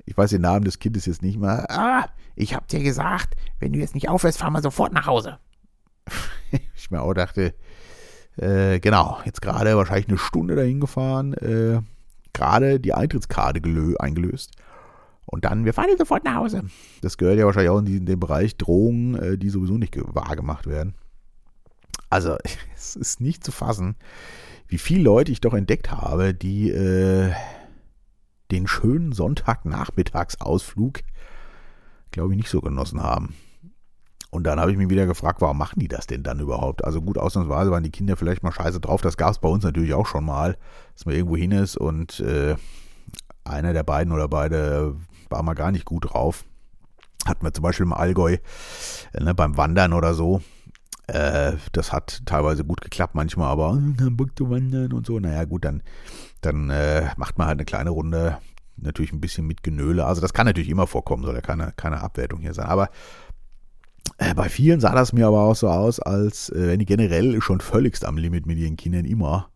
ich 0.04 0.16
weiß 0.16 0.30
den 0.30 0.42
Namen 0.42 0.64
des 0.64 0.78
Kindes 0.78 1.06
jetzt 1.06 1.22
nicht 1.22 1.38
mehr, 1.38 1.70
ah, 1.70 2.08
ich 2.34 2.54
hab 2.54 2.68
dir 2.68 2.82
gesagt, 2.82 3.34
wenn 3.60 3.72
du 3.72 3.78
jetzt 3.78 3.94
nicht 3.94 4.08
aufhörst, 4.08 4.38
fahren 4.38 4.52
wir 4.52 4.62
sofort 4.62 4.92
nach 4.92 5.06
Hause. 5.06 5.38
ich 6.76 6.90
mir 6.90 7.02
auch 7.02 7.14
dachte, 7.14 7.54
äh, 8.36 8.80
genau, 8.80 9.18
jetzt 9.24 9.42
gerade 9.42 9.76
wahrscheinlich 9.76 10.08
eine 10.08 10.18
Stunde 10.18 10.56
dahin 10.56 10.80
gefahren, 10.80 11.34
äh, 11.34 11.80
gerade 12.32 12.80
die 12.80 12.92
Eintrittskarte 12.92 13.60
eingelöst. 13.98 14.52
Und 15.26 15.44
dann, 15.44 15.64
wir 15.64 15.74
fahren 15.74 15.88
sofort 15.98 16.24
nach 16.24 16.36
Hause. 16.36 16.62
Das 17.02 17.18
gehört 17.18 17.38
ja 17.38 17.46
wahrscheinlich 17.46 17.70
auch 17.70 17.78
in 17.78 18.06
den 18.06 18.20
Bereich 18.20 18.56
Drohungen, 18.56 19.16
äh, 19.16 19.36
die 19.36 19.50
sowieso 19.50 19.76
nicht 19.76 19.96
wahr 20.14 20.36
gemacht 20.36 20.66
werden. 20.66 20.94
Also, 22.08 22.36
es 22.74 22.96
ist 22.96 23.20
nicht 23.20 23.44
zu 23.44 23.52
fassen, 23.52 23.96
wie 24.68 24.78
viele 24.78 25.02
Leute 25.02 25.32
ich 25.32 25.40
doch 25.40 25.54
entdeckt 25.54 25.90
habe, 25.90 26.32
die 26.32 26.70
äh, 26.70 27.32
den 28.50 28.68
schönen 28.68 29.12
Sonntagnachmittagsausflug, 29.12 31.00
glaube 32.12 32.32
ich, 32.32 32.36
nicht 32.36 32.48
so 32.48 32.60
genossen 32.60 33.02
haben. 33.02 33.34
Und 34.30 34.44
dann 34.44 34.60
habe 34.60 34.70
ich 34.70 34.76
mich 34.76 34.90
wieder 34.90 35.06
gefragt, 35.06 35.40
warum 35.40 35.58
machen 35.58 35.80
die 35.80 35.88
das 35.88 36.06
denn 36.06 36.22
dann 36.22 36.40
überhaupt? 36.40 36.84
Also 36.84 37.00
gut, 37.00 37.16
ausnahmsweise 37.16 37.70
waren 37.70 37.84
die 37.84 37.90
Kinder 37.90 38.16
vielleicht 38.16 38.42
mal 38.42 38.52
scheiße 38.52 38.80
drauf. 38.80 39.00
Das 39.00 39.16
gab 39.16 39.30
es 39.30 39.38
bei 39.38 39.48
uns 39.48 39.64
natürlich 39.64 39.94
auch 39.94 40.06
schon 40.06 40.24
mal, 40.24 40.56
dass 40.94 41.06
man 41.06 41.14
irgendwo 41.14 41.36
hin 41.36 41.52
ist 41.52 41.76
und 41.76 42.20
äh, 42.20 42.56
einer 43.46 43.72
der 43.72 43.82
beiden 43.82 44.12
oder 44.12 44.28
beide 44.28 44.96
war 45.30 45.42
mal 45.42 45.54
gar 45.54 45.72
nicht 45.72 45.84
gut 45.84 46.12
drauf. 46.12 46.44
Hatten 47.26 47.44
wir 47.44 47.52
zum 47.52 47.62
Beispiel 47.62 47.86
im 47.86 47.92
Allgäu 47.92 48.36
äh, 49.12 49.22
ne, 49.22 49.34
beim 49.34 49.56
Wandern 49.56 49.92
oder 49.92 50.14
so. 50.14 50.42
Äh, 51.06 51.52
das 51.72 51.92
hat 51.92 52.22
teilweise 52.26 52.64
gut 52.64 52.80
geklappt, 52.80 53.14
manchmal 53.14 53.48
aber 53.48 53.72
hm, 53.72 54.16
Bock 54.16 54.36
zu 54.36 54.50
wandern 54.50 54.92
und 54.92 55.06
so. 55.06 55.18
Naja, 55.18 55.44
gut, 55.44 55.64
dann, 55.64 55.82
dann 56.40 56.70
äh, 56.70 57.08
macht 57.16 57.38
man 57.38 57.46
halt 57.46 57.58
eine 57.58 57.64
kleine 57.64 57.90
Runde, 57.90 58.38
natürlich 58.76 59.12
ein 59.12 59.20
bisschen 59.20 59.46
mit 59.46 59.62
Genöle. 59.62 60.04
Also 60.04 60.20
das 60.20 60.32
kann 60.32 60.46
natürlich 60.46 60.68
immer 60.68 60.86
vorkommen, 60.86 61.24
soll 61.24 61.34
ja 61.34 61.40
keine, 61.40 61.72
keine 61.76 62.00
Abwertung 62.00 62.40
hier 62.40 62.54
sein. 62.54 62.66
Aber 62.66 62.90
äh, 64.18 64.34
bei 64.34 64.48
vielen 64.48 64.80
sah 64.80 64.94
das 64.94 65.12
mir 65.12 65.26
aber 65.26 65.42
auch 65.42 65.56
so 65.56 65.68
aus, 65.68 66.00
als 66.00 66.50
äh, 66.50 66.68
wenn 66.68 66.78
die 66.78 66.86
generell 66.86 67.40
schon 67.40 67.60
völligst 67.60 68.04
am 68.04 68.16
Limit 68.16 68.46
mit 68.46 68.58
ihren 68.58 68.76
Kindern 68.76 69.04
immer. 69.04 69.48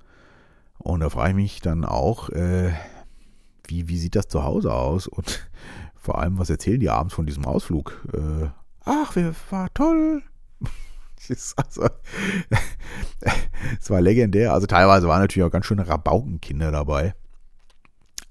Und 0.78 1.00
da 1.00 1.10
frage 1.10 1.30
ich 1.30 1.36
mich 1.36 1.60
dann 1.60 1.84
auch, 1.84 2.30
äh, 2.30 2.72
wie, 3.70 3.88
wie 3.88 3.98
sieht 3.98 4.16
das 4.16 4.28
zu 4.28 4.44
Hause 4.44 4.72
aus? 4.72 5.06
Und 5.06 5.48
vor 5.94 6.18
allem, 6.18 6.38
was 6.38 6.50
erzählen 6.50 6.80
die 6.80 6.90
abends 6.90 7.14
von 7.14 7.26
diesem 7.26 7.44
Ausflug? 7.44 8.04
Äh, 8.12 8.48
ach, 8.84 9.16
war 9.50 9.72
toll, 9.74 10.22
also, 11.56 11.88
es 13.80 13.90
war 13.90 14.00
legendär. 14.00 14.52
Also 14.52 14.66
teilweise 14.66 15.08
waren 15.08 15.20
natürlich 15.20 15.46
auch 15.46 15.52
ganz 15.52 15.66
schöne 15.66 15.86
Rabaukenkinder 15.86 16.70
dabei. 16.70 17.14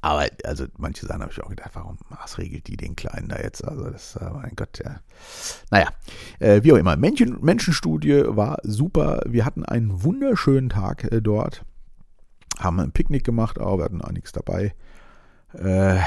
Aber 0.01 0.25
also 0.45 0.65
manche 0.77 1.05
Sachen 1.05 1.21
habe 1.21 1.31
ich 1.31 1.41
auch 1.41 1.49
gedacht, 1.49 1.71
warum 1.73 1.97
maßregelt 2.09 2.67
die 2.67 2.77
den 2.77 2.95
Kleinen 2.95 3.27
da 3.27 3.37
jetzt? 3.37 3.65
Also 3.65 3.89
das, 3.89 4.15
äh, 4.15 4.29
mein 4.29 4.53
Gott, 4.55 4.79
ja. 4.83 5.01
Naja, 5.71 5.89
äh, 6.39 6.63
wie 6.63 6.71
auch 6.71 6.77
immer. 6.77 6.95
Menschen, 6.95 7.37
Menschenstudie 7.41 8.23
war 8.27 8.59
super. 8.63 9.21
Wir 9.25 9.45
hatten 9.45 9.65
einen 9.65 10.03
wunderschönen 10.03 10.69
Tag 10.69 11.11
äh, 11.11 11.21
dort. 11.21 11.65
Haben 12.59 12.79
ein 12.79 12.91
Picknick 12.91 13.25
gemacht, 13.25 13.59
aber 13.59 13.79
wir 13.79 13.85
hatten 13.85 14.01
auch 14.01 14.11
nichts 14.11 14.31
dabei. 14.31 14.73
Äh, 15.53 15.97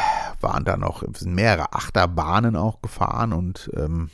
waren 0.40 0.64
da 0.64 0.76
noch, 0.76 1.02
sind 1.16 1.34
mehrere 1.34 1.72
Achterbahnen 1.72 2.56
auch 2.56 2.80
gefahren 2.82 3.32
und 3.32 3.70
ähm, 3.76 4.10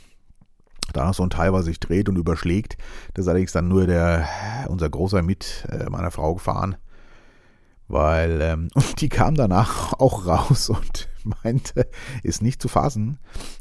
da 0.93 1.13
so 1.13 1.23
ein 1.23 1.29
Teil, 1.29 1.53
was 1.53 1.65
sich 1.65 1.79
dreht 1.79 2.09
und 2.09 2.17
überschlägt. 2.17 2.77
Das 3.13 3.25
ist 3.25 3.29
allerdings 3.29 3.51
dann 3.51 3.67
nur 3.67 3.85
der, 3.85 4.27
unser 4.67 4.89
Großer 4.89 5.21
mit 5.21 5.67
äh, 5.69 5.89
meiner 5.89 6.11
Frau 6.11 6.35
gefahren. 6.35 6.77
Weil, 7.87 8.41
ähm, 8.41 8.67
und 8.75 9.01
die 9.01 9.09
kam 9.09 9.35
danach 9.35 9.93
auch 9.93 10.25
raus 10.25 10.69
und 10.69 11.09
meinte, 11.43 11.87
ist 12.23 12.41
nicht 12.41 12.61
zu 12.61 12.67
fassen. 12.67 13.19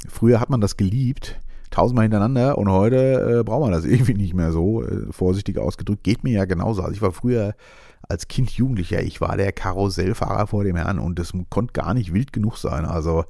Früher 0.09 0.41
hat 0.41 0.51
man 0.51 0.61
das 0.61 0.77
geliebt, 0.77 1.41
tausendmal 1.71 2.05
hintereinander 2.05 2.59
und 2.59 2.71
heute 2.71 3.41
äh, 3.41 3.45
braucht 3.45 3.63
man 3.63 3.73
das 3.73 3.85
irgendwie 3.87 4.15
nicht 4.15 4.35
mehr 4.35 4.53
so, 4.53 4.83
äh, 4.83 5.13
vorsichtig 5.13 5.59
ausgedrückt. 5.59 6.05
Geht 6.05 6.25
mir 6.25 6.33
ja 6.33 6.45
genauso. 6.45 6.83
Also 6.83 6.95
ich 6.95 7.03
war 7.03 7.13
früher 7.13 7.55
als 8.09 8.27
Kind 8.27 8.51
Jugendlicher, 8.51 9.03
ich 9.03 9.21
war 9.21 9.37
der 9.37 9.53
Karussellfahrer 9.53 10.47
vor 10.47 10.65
dem 10.65 10.77
Herrn 10.77 10.99
und 10.99 11.19
das 11.19 11.33
konnte 11.51 11.75
gar 11.75 11.93
nicht 11.93 12.15
wild 12.15 12.33
genug 12.33 12.57
sein. 12.57 12.87
Also 12.87 13.25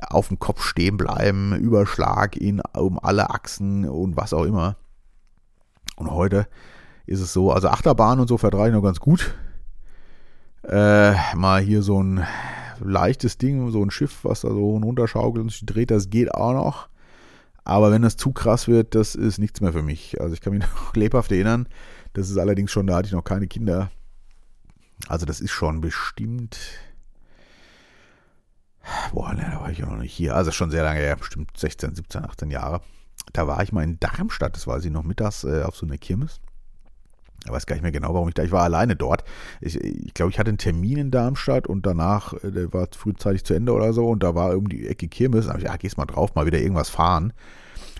auf 0.00 0.28
dem 0.28 0.38
Kopf 0.38 0.62
stehen 0.62 0.98
bleiben, 0.98 1.56
Überschlag 1.56 2.36
in, 2.36 2.60
um 2.76 2.98
alle 2.98 3.30
Achsen 3.30 3.88
und 3.88 4.16
was 4.16 4.34
auch 4.34 4.44
immer. 4.44 4.76
Und 5.96 6.10
heute 6.10 6.46
ist 7.06 7.20
es 7.20 7.32
so, 7.32 7.50
also 7.50 7.68
Achterbahn 7.68 8.20
und 8.20 8.28
so 8.28 8.36
vertrage 8.36 8.68
ich 8.68 8.74
noch 8.74 8.82
ganz 8.82 9.00
gut. 9.00 9.34
Äh, 10.64 11.14
mal 11.34 11.62
hier 11.62 11.82
so 11.82 12.02
ein 12.02 12.26
leichtes 12.78 13.38
Ding, 13.38 13.70
so 13.70 13.82
ein 13.82 13.90
Schiff, 13.90 14.20
was 14.22 14.42
da 14.42 14.48
so 14.48 14.76
runterschaukelt 14.76 15.42
und 15.42 15.50
sich 15.50 15.64
dreht, 15.64 15.90
das 15.90 16.10
geht 16.10 16.34
auch 16.34 16.52
noch. 16.52 16.88
Aber 17.64 17.90
wenn 17.90 18.02
das 18.02 18.16
zu 18.16 18.32
krass 18.32 18.68
wird, 18.68 18.94
das 18.94 19.14
ist 19.14 19.38
nichts 19.38 19.60
mehr 19.60 19.72
für 19.72 19.82
mich. 19.82 20.20
Also 20.20 20.34
ich 20.34 20.42
kann 20.42 20.52
mich 20.52 20.62
noch 20.74 20.94
lebhaft 20.94 21.32
erinnern. 21.32 21.68
Das 22.12 22.28
ist 22.28 22.36
allerdings 22.36 22.70
schon, 22.70 22.86
da 22.86 22.96
hatte 22.96 23.06
ich 23.06 23.12
noch 23.12 23.24
keine 23.24 23.46
Kinder. 23.46 23.90
Also 25.08 25.26
das 25.26 25.40
ist 25.40 25.50
schon 25.50 25.80
bestimmt. 25.80 26.58
Boah, 29.12 29.34
ne, 29.34 29.48
da 29.52 29.60
war 29.60 29.70
ich 29.70 29.78
ja 29.78 29.86
noch 29.86 29.96
nicht 29.96 30.12
hier. 30.12 30.34
Also 30.34 30.50
schon 30.50 30.70
sehr 30.70 30.82
lange 30.82 31.00
her, 31.00 31.16
bestimmt 31.16 31.56
16, 31.56 31.94
17, 31.94 32.24
18 32.24 32.50
Jahre. 32.50 32.80
Da 33.32 33.46
war 33.46 33.62
ich 33.62 33.72
mal 33.72 33.84
in 33.84 34.00
Darmstadt, 34.00 34.56
das 34.56 34.66
weiß 34.66 34.84
ich 34.84 34.90
noch 34.90 35.02
mittags, 35.02 35.44
äh, 35.44 35.62
auf 35.62 35.76
so 35.76 35.86
einer 35.86 35.98
Kirmes. 35.98 36.40
Ich 37.44 37.50
weiß 37.50 37.64
gar 37.64 37.74
nicht 37.74 37.82
mehr 37.82 37.92
genau, 37.92 38.12
warum 38.12 38.28
ich 38.28 38.34
da. 38.34 38.42
Ich 38.42 38.52
war 38.52 38.62
alleine 38.62 38.96
dort. 38.96 39.24
Ich, 39.60 39.76
ich 39.76 40.12
glaube, 40.12 40.30
ich 40.30 40.38
hatte 40.38 40.50
einen 40.50 40.58
Termin 40.58 40.98
in 40.98 41.10
Darmstadt 41.10 41.66
und 41.66 41.86
danach, 41.86 42.34
äh, 42.44 42.50
der 42.50 42.72
war 42.72 42.88
frühzeitig 42.94 43.44
zu 43.44 43.54
Ende 43.54 43.72
oder 43.72 43.92
so 43.92 44.08
und 44.08 44.22
da 44.22 44.34
war 44.34 44.52
irgendwie 44.52 44.78
die 44.78 44.86
Ecke 44.88 45.08
Kirmes. 45.08 45.46
Da 45.46 45.52
habe 45.52 45.60
ich, 45.60 45.66
ja, 45.66 45.76
gehst 45.76 45.96
mal 45.96 46.06
drauf, 46.06 46.34
mal 46.34 46.46
wieder 46.46 46.58
irgendwas 46.60 46.90
fahren. 46.90 47.32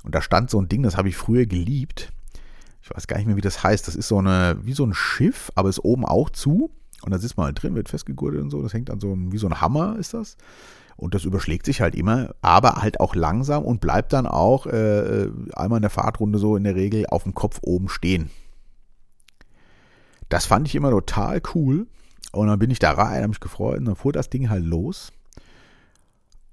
Und 0.02 0.14
da 0.14 0.22
stand 0.22 0.50
so 0.50 0.60
ein 0.60 0.68
Ding, 0.68 0.82
das 0.82 0.96
habe 0.96 1.08
ich 1.08 1.16
früher 1.16 1.46
geliebt. 1.46 2.12
Ich 2.82 2.90
weiß 2.90 3.06
gar 3.06 3.16
nicht 3.16 3.26
mehr, 3.26 3.36
wie 3.36 3.42
das 3.42 3.62
heißt. 3.62 3.86
Das 3.86 3.96
ist 3.96 4.08
so 4.08 4.18
eine, 4.18 4.58
wie 4.62 4.72
so 4.72 4.84
ein 4.84 4.94
Schiff, 4.94 5.52
aber 5.54 5.68
ist 5.68 5.84
oben 5.84 6.04
auch 6.04 6.30
zu. 6.30 6.70
Und 7.02 7.12
da 7.12 7.18
sitzt 7.18 7.36
man 7.36 7.46
halt 7.46 7.62
drin, 7.62 7.74
wird 7.74 7.88
festgegurtet 7.88 8.42
und 8.42 8.50
so. 8.50 8.62
Das 8.62 8.74
hängt 8.74 8.90
an 8.90 9.00
so 9.00 9.12
einem, 9.12 9.32
wie 9.32 9.38
so 9.38 9.46
ein 9.46 9.60
Hammer 9.60 9.96
ist 9.98 10.14
das. 10.14 10.36
Und 10.96 11.14
das 11.14 11.24
überschlägt 11.24 11.64
sich 11.64 11.80
halt 11.80 11.94
immer, 11.94 12.34
aber 12.42 12.82
halt 12.82 13.00
auch 13.00 13.14
langsam 13.14 13.64
und 13.64 13.80
bleibt 13.80 14.12
dann 14.12 14.26
auch 14.26 14.66
äh, 14.66 15.30
einmal 15.54 15.78
in 15.78 15.82
der 15.82 15.90
Fahrtrunde 15.90 16.38
so 16.38 16.56
in 16.56 16.64
der 16.64 16.74
Regel 16.74 17.06
auf 17.06 17.22
dem 17.22 17.34
Kopf 17.34 17.60
oben 17.62 17.88
stehen. 17.88 18.28
Das 20.28 20.44
fand 20.44 20.68
ich 20.68 20.74
immer 20.74 20.90
total 20.90 21.40
cool. 21.54 21.86
Und 22.32 22.46
dann 22.48 22.58
bin 22.58 22.70
ich 22.70 22.78
da 22.78 22.92
rein, 22.92 23.22
habe 23.22 23.28
mich 23.28 23.40
gefreut 23.40 23.78
und 23.78 23.86
dann 23.86 23.96
fuhr 23.96 24.12
das 24.12 24.30
Ding 24.30 24.50
halt 24.50 24.64
los. 24.64 25.10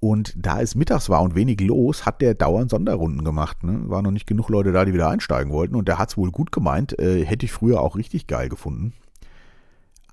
Und 0.00 0.32
da 0.36 0.60
es 0.60 0.74
mittags 0.74 1.08
war 1.08 1.22
und 1.22 1.34
wenig 1.34 1.60
los, 1.60 2.06
hat 2.06 2.20
der 2.20 2.34
dauernd 2.34 2.70
Sonderrunden 2.70 3.24
gemacht. 3.24 3.64
Ne? 3.64 3.82
War 3.88 4.02
noch 4.02 4.12
nicht 4.12 4.26
genug 4.26 4.48
Leute 4.48 4.72
da, 4.72 4.84
die 4.84 4.94
wieder 4.94 5.08
einsteigen 5.08 5.52
wollten. 5.52 5.74
Und 5.74 5.88
der 5.88 5.98
hat 5.98 6.10
es 6.10 6.16
wohl 6.16 6.30
gut 6.30 6.52
gemeint. 6.52 6.98
Äh, 6.98 7.24
hätte 7.24 7.46
ich 7.46 7.52
früher 7.52 7.80
auch 7.80 7.96
richtig 7.96 8.26
geil 8.26 8.48
gefunden. 8.48 8.92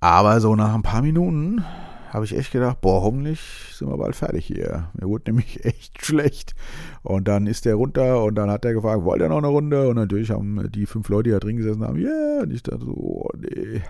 Aber 0.06 0.40
so 0.40 0.56
nach 0.56 0.76
ein 0.76 0.84
paar 0.84 1.02
Minuten 1.02 1.66
habe 2.12 2.26
ich 2.26 2.38
echt 2.38 2.52
gedacht, 2.52 2.80
boah, 2.80 3.02
hoffentlich 3.02 3.40
sind 3.74 3.90
wir 3.90 3.98
bald 3.98 4.16
fertig 4.16 4.46
hier. 4.46 4.90
Mir 4.94 5.08
wurde 5.08 5.32
nämlich 5.32 5.66
echt 5.66 6.06
schlecht. 6.06 6.54
Und 7.02 7.28
dann 7.28 7.48
ist 7.48 7.66
der 7.66 7.74
runter 7.74 8.24
und 8.24 8.36
dann 8.36 8.52
hat 8.52 8.66
er 8.66 8.76
gefragt, 8.76 9.04
wollt 9.04 9.20
ihr 9.20 9.30
noch 9.30 9.40
eine 9.40 9.48
Runde? 9.48 9.90
Und 9.90 9.96
natürlich 9.96 10.30
haben 10.30 10.70
die 10.72 10.86
fünf 10.86 11.10
Leute, 11.10 11.24
die 11.24 11.32
da 11.32 11.40
drin 11.40 11.58
gesessen 11.58 11.84
haben, 11.84 11.98
ja, 11.98 12.08
yeah. 12.08 12.44
und 12.44 12.54
ich 12.54 12.62
dachte 12.62 12.86
so, 12.86 12.92
oh, 12.92 13.30
nee. 13.36 13.82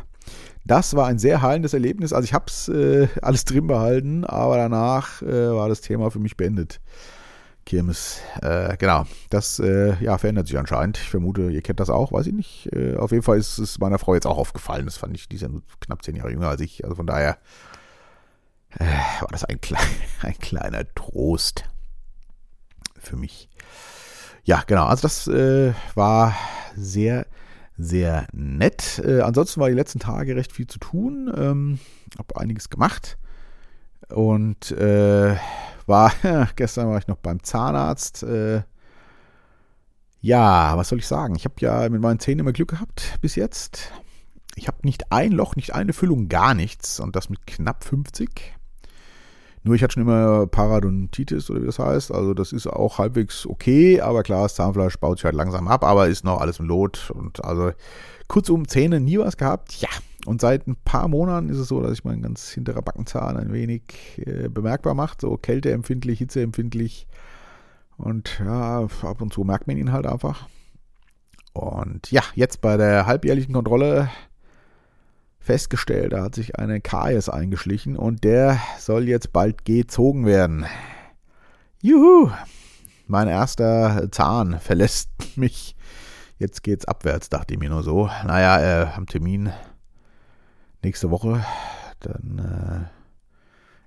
Das 0.63 0.95
war 0.95 1.07
ein 1.07 1.19
sehr 1.19 1.41
heilendes 1.41 1.74
Erlebnis. 1.74 2.13
Also 2.13 2.24
ich 2.24 2.34
habe 2.34 2.45
es 2.48 2.69
äh, 2.69 3.10
alles 3.22 3.43
drin 3.43 3.67
behalten, 3.67 4.24
aber 4.24 4.55
danach 4.55 5.22
äh, 5.22 5.53
war 5.53 5.67
das 5.67 5.81
Thema 5.81 6.12
für 6.12 6.19
mich 6.19 6.38
beendet. 6.38 6.79
Kirmes. 7.65 8.22
Äh, 8.41 8.77
genau, 8.77 9.05
das 9.29 9.60
äh, 9.60 9.95
ja, 10.01 10.17
verändert 10.17 10.48
sich 10.48 10.57
anscheinend. 10.57 10.98
Ich 10.98 11.10
vermute, 11.10 11.50
ihr 11.50 11.62
kennt 11.62 11.79
das 11.79 11.89
auch, 11.89 12.12
weiß 12.12 12.27
ich 12.27 12.34
nicht. 12.34 12.69
Äh, 12.74 12.95
auf 12.95 13.12
jeden 13.12 13.24
Fall 13.24 13.38
ist 13.38 13.57
es 13.57 13.79
meiner 13.79 14.00
Frau 14.00 14.13
jetzt 14.13 14.27
auch 14.27 14.38
aufgefallen. 14.38 14.86
Das 14.86 14.98
fand 14.98 15.15
ich, 15.15 15.27
die 15.27 15.36
ist 15.36 15.41
ja 15.41 15.50
nur 15.50 15.63
knapp 15.79 16.03
zehn 16.03 16.15
Jahre 16.15 16.31
jünger 16.31 16.50
als 16.50 16.62
ich. 16.62 16.84
Also 16.84 16.95
von 16.95 17.07
daher 17.07 17.38
äh, 18.77 18.86
war 19.19 19.29
das 19.31 19.43
ein, 19.45 19.60
klein, 19.60 19.81
ein 20.22 20.38
kleiner 20.38 20.86
Trost 20.93 21.65
für 23.00 23.17
mich. 23.17 23.50
Ja, 24.43 24.63
genau. 24.65 24.86
Also 24.86 25.01
das 25.01 25.27
äh, 25.27 25.74
war 25.95 26.36
sehr, 26.75 27.25
sehr 27.77 28.27
nett. 28.31 29.01
Äh, 29.03 29.22
ansonsten 29.22 29.60
war 29.60 29.69
die 29.69 29.75
letzten 29.75 30.00
Tage 30.00 30.36
recht 30.36 30.51
viel 30.51 30.67
zu 30.67 30.77
tun. 30.77 31.34
Ähm, 31.36 31.79
habe 32.17 32.39
einiges 32.39 32.69
gemacht. 32.69 33.17
Und 34.10 34.69
äh, 34.72 35.36
war, 35.87 36.11
gestern 36.55 36.89
war 36.89 36.97
ich 36.97 37.07
noch 37.07 37.17
beim 37.17 37.43
Zahnarzt. 37.43 38.23
Äh, 38.23 38.63
ja, 40.21 40.75
was 40.75 40.89
soll 40.89 40.99
ich 40.99 41.07
sagen? 41.07 41.35
Ich 41.35 41.45
habe 41.45 41.55
ja 41.59 41.87
mit 41.89 42.01
meinen 42.01 42.19
Zähnen 42.19 42.39
immer 42.39 42.53
Glück 42.53 42.69
gehabt 42.69 43.17
bis 43.21 43.35
jetzt. 43.35 43.91
Ich 44.55 44.67
habe 44.67 44.77
nicht 44.83 45.11
ein 45.11 45.31
Loch, 45.31 45.55
nicht 45.55 45.75
eine 45.75 45.93
Füllung, 45.93 46.29
gar 46.29 46.53
nichts. 46.53 46.99
Und 46.99 47.15
das 47.15 47.29
mit 47.29 47.45
knapp 47.45 47.83
50. 47.83 48.55
Nur 49.63 49.75
ich 49.75 49.83
hatte 49.83 49.93
schon 49.93 50.03
immer 50.03 50.45
Parodontitis 50.47 51.49
oder 51.49 51.61
wie 51.61 51.65
das 51.65 51.79
heißt. 51.79 52.11
Also 52.11 52.33
das 52.33 52.53
ist 52.53 52.67
auch 52.67 52.99
halbwegs 52.99 53.47
okay, 53.47 53.99
aber 53.99 54.21
klar, 54.23 54.43
das 54.43 54.55
Zahnfleisch 54.55 54.97
baut 54.97 55.17
sich 55.17 55.25
halt 55.25 55.35
langsam 55.35 55.67
ab, 55.67 55.83
aber 55.83 56.07
ist 56.07 56.23
noch 56.23 56.39
alles 56.39 56.59
im 56.59 56.67
Lot. 56.67 57.11
Und 57.11 57.43
also 57.43 57.71
kurzum, 58.27 58.67
Zähne 58.67 58.99
nie 58.99 59.17
was 59.17 59.37
gehabt. 59.37 59.73
Ja. 59.81 59.89
Und 60.25 60.41
seit 60.41 60.67
ein 60.67 60.75
paar 60.75 61.08
Monaten 61.08 61.50
ist 61.50 61.58
es 61.58 61.67
so, 61.67 61.82
dass 61.82 61.94
ich 61.94 62.03
meinen 62.03 62.22
ganz 62.22 62.50
hinterer 62.50 62.82
Backenzahn 62.82 63.38
ein 63.38 63.53
wenig 63.53 63.84
äh, 64.17 64.50
bemerkbar 64.50 64.94
macht. 64.94 65.22
So 65.22 65.38
kälteempfindlich, 65.38 66.20
hitzeempfindlich. 66.20 67.08
Und 67.98 68.39
ja, 68.39 68.88
ab 69.03 69.22
und 69.22 69.34
zu 69.34 69.44
merkt 69.44 69.67
man 69.67 69.77
ihn 69.77 69.91
halt 69.91 70.05
einfach. 70.05 70.48
Und 71.53 72.12
ja, 72.12 72.24
jetzt 72.34 72.62
bei 72.62 72.75
der 72.75 73.05
halbjährlichen 73.05 73.53
Kontrolle 73.53 74.10
festgestellt, 75.39 76.13
da 76.13 76.24
hat 76.24 76.36
sich 76.36 76.58
eine 76.58 76.82
Karies 76.82 77.29
eingeschlichen 77.29 77.96
und 77.96 78.24
der 78.24 78.60
soll 78.79 79.08
jetzt 79.08 79.32
bald 79.32 79.63
gezogen 79.63 80.25
werden. 80.25 80.65
Juhu! 81.82 82.32
Mein 83.08 83.27
erster 83.27 84.10
Zahn 84.12 84.60
verlässt 84.60 85.12
mich. 85.36 85.75
Jetzt 86.39 86.63
geht's 86.63 86.86
abwärts, 86.86 87.29
dachte 87.29 87.53
ich 87.53 87.60
mir 87.60 87.70
nur 87.70 87.84
so. 87.84 88.10
Naja, 88.25 88.60
äh, 88.60 88.88
am 88.96 89.05
Termin 89.05 89.53
nächste 90.85 91.09
Woche, 91.09 91.43
dann 91.99 92.89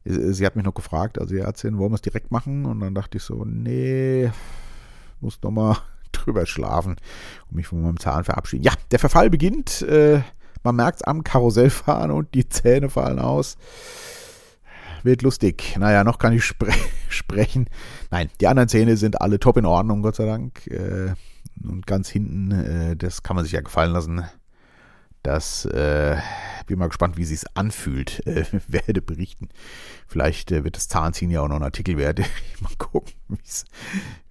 äh, 0.05 0.33
sie 0.33 0.45
hat 0.45 0.57
mich 0.57 0.65
noch 0.65 0.75
gefragt, 0.75 1.19
also 1.19 1.35
die 1.35 1.41
Ärztin, 1.41 1.79
wollen 1.79 1.93
wir 1.93 1.97
es 1.97 2.03
direkt 2.03 2.31
machen? 2.31 2.67
Und 2.67 2.81
dann 2.81 2.95
dachte 2.95 3.19
ich 3.19 3.23
so, 3.25 3.45
nee, 3.45 4.31
muss 5.21 5.41
noch 5.43 5.53
mal 5.53 5.77
drüber 6.13 6.45
schlafen 6.45 6.97
und 7.49 7.57
mich 7.57 7.69
von 7.69 7.83
meinem 7.83 8.01
Zahn 8.01 8.25
verabschieden. 8.25 8.65
Ja, 8.65 8.73
der 8.91 8.99
Verfall 8.99 9.31
beginnt. 9.31 9.83
Äh, 9.83 10.23
man 10.65 10.75
merkt 10.75 10.97
es 10.97 11.03
am 11.03 11.23
Karussellfahren 11.23 12.11
und 12.11 12.35
die 12.35 12.49
Zähne 12.49 12.91
fallen 12.91 13.21
aus. 13.21 13.57
Wird 15.05 15.23
lustig. 15.23 15.77
Naja, 15.79 16.03
noch 16.03 16.19
kann 16.19 16.33
ich 16.33 16.45
spre 16.45 16.73
sprechen. 17.09 17.71
Nein, 18.11 18.29
die 18.41 18.49
anderen 18.49 18.69
Zähne 18.69 18.97
sind 18.97 19.21
alle 19.21 19.39
top 19.39 19.57
in 19.57 19.67
Ordnung, 19.67 20.03
Gott 20.03 20.17
sei 20.17 20.27
Dank. 20.27 20.67
Äh, 20.67 21.15
und 21.63 21.87
ganz 21.87 22.09
hinten, 22.09 22.51
äh, 22.51 22.97
das 22.97 23.23
kann 23.23 23.37
man 23.37 23.45
sich 23.45 23.53
ja 23.53 23.61
gefallen 23.61 23.93
lassen. 23.93 24.25
Das 25.29 25.67
äh, 25.67 26.17
bin 26.69 26.79
mal 26.79 26.87
gespannt, 26.87 27.19
wie 27.19 27.23
es 27.23 27.29
sich 27.29 27.45
anfühlt. 27.53 28.23
Äh, 28.29 28.45
werde 28.67 29.03
berichten. 29.03 29.51
Vielleicht 30.07 30.53
äh, 30.53 30.65
wird 30.65 30.77
das 30.77 30.89
Zahnziehen 30.89 31.31
ja 31.31 31.43
auch 31.43 31.49
noch 31.49 31.57
ein 31.57 31.63
Artikel 31.63 31.99
wert. 31.99 32.21
mal 32.61 32.73
gucken, 32.79 33.13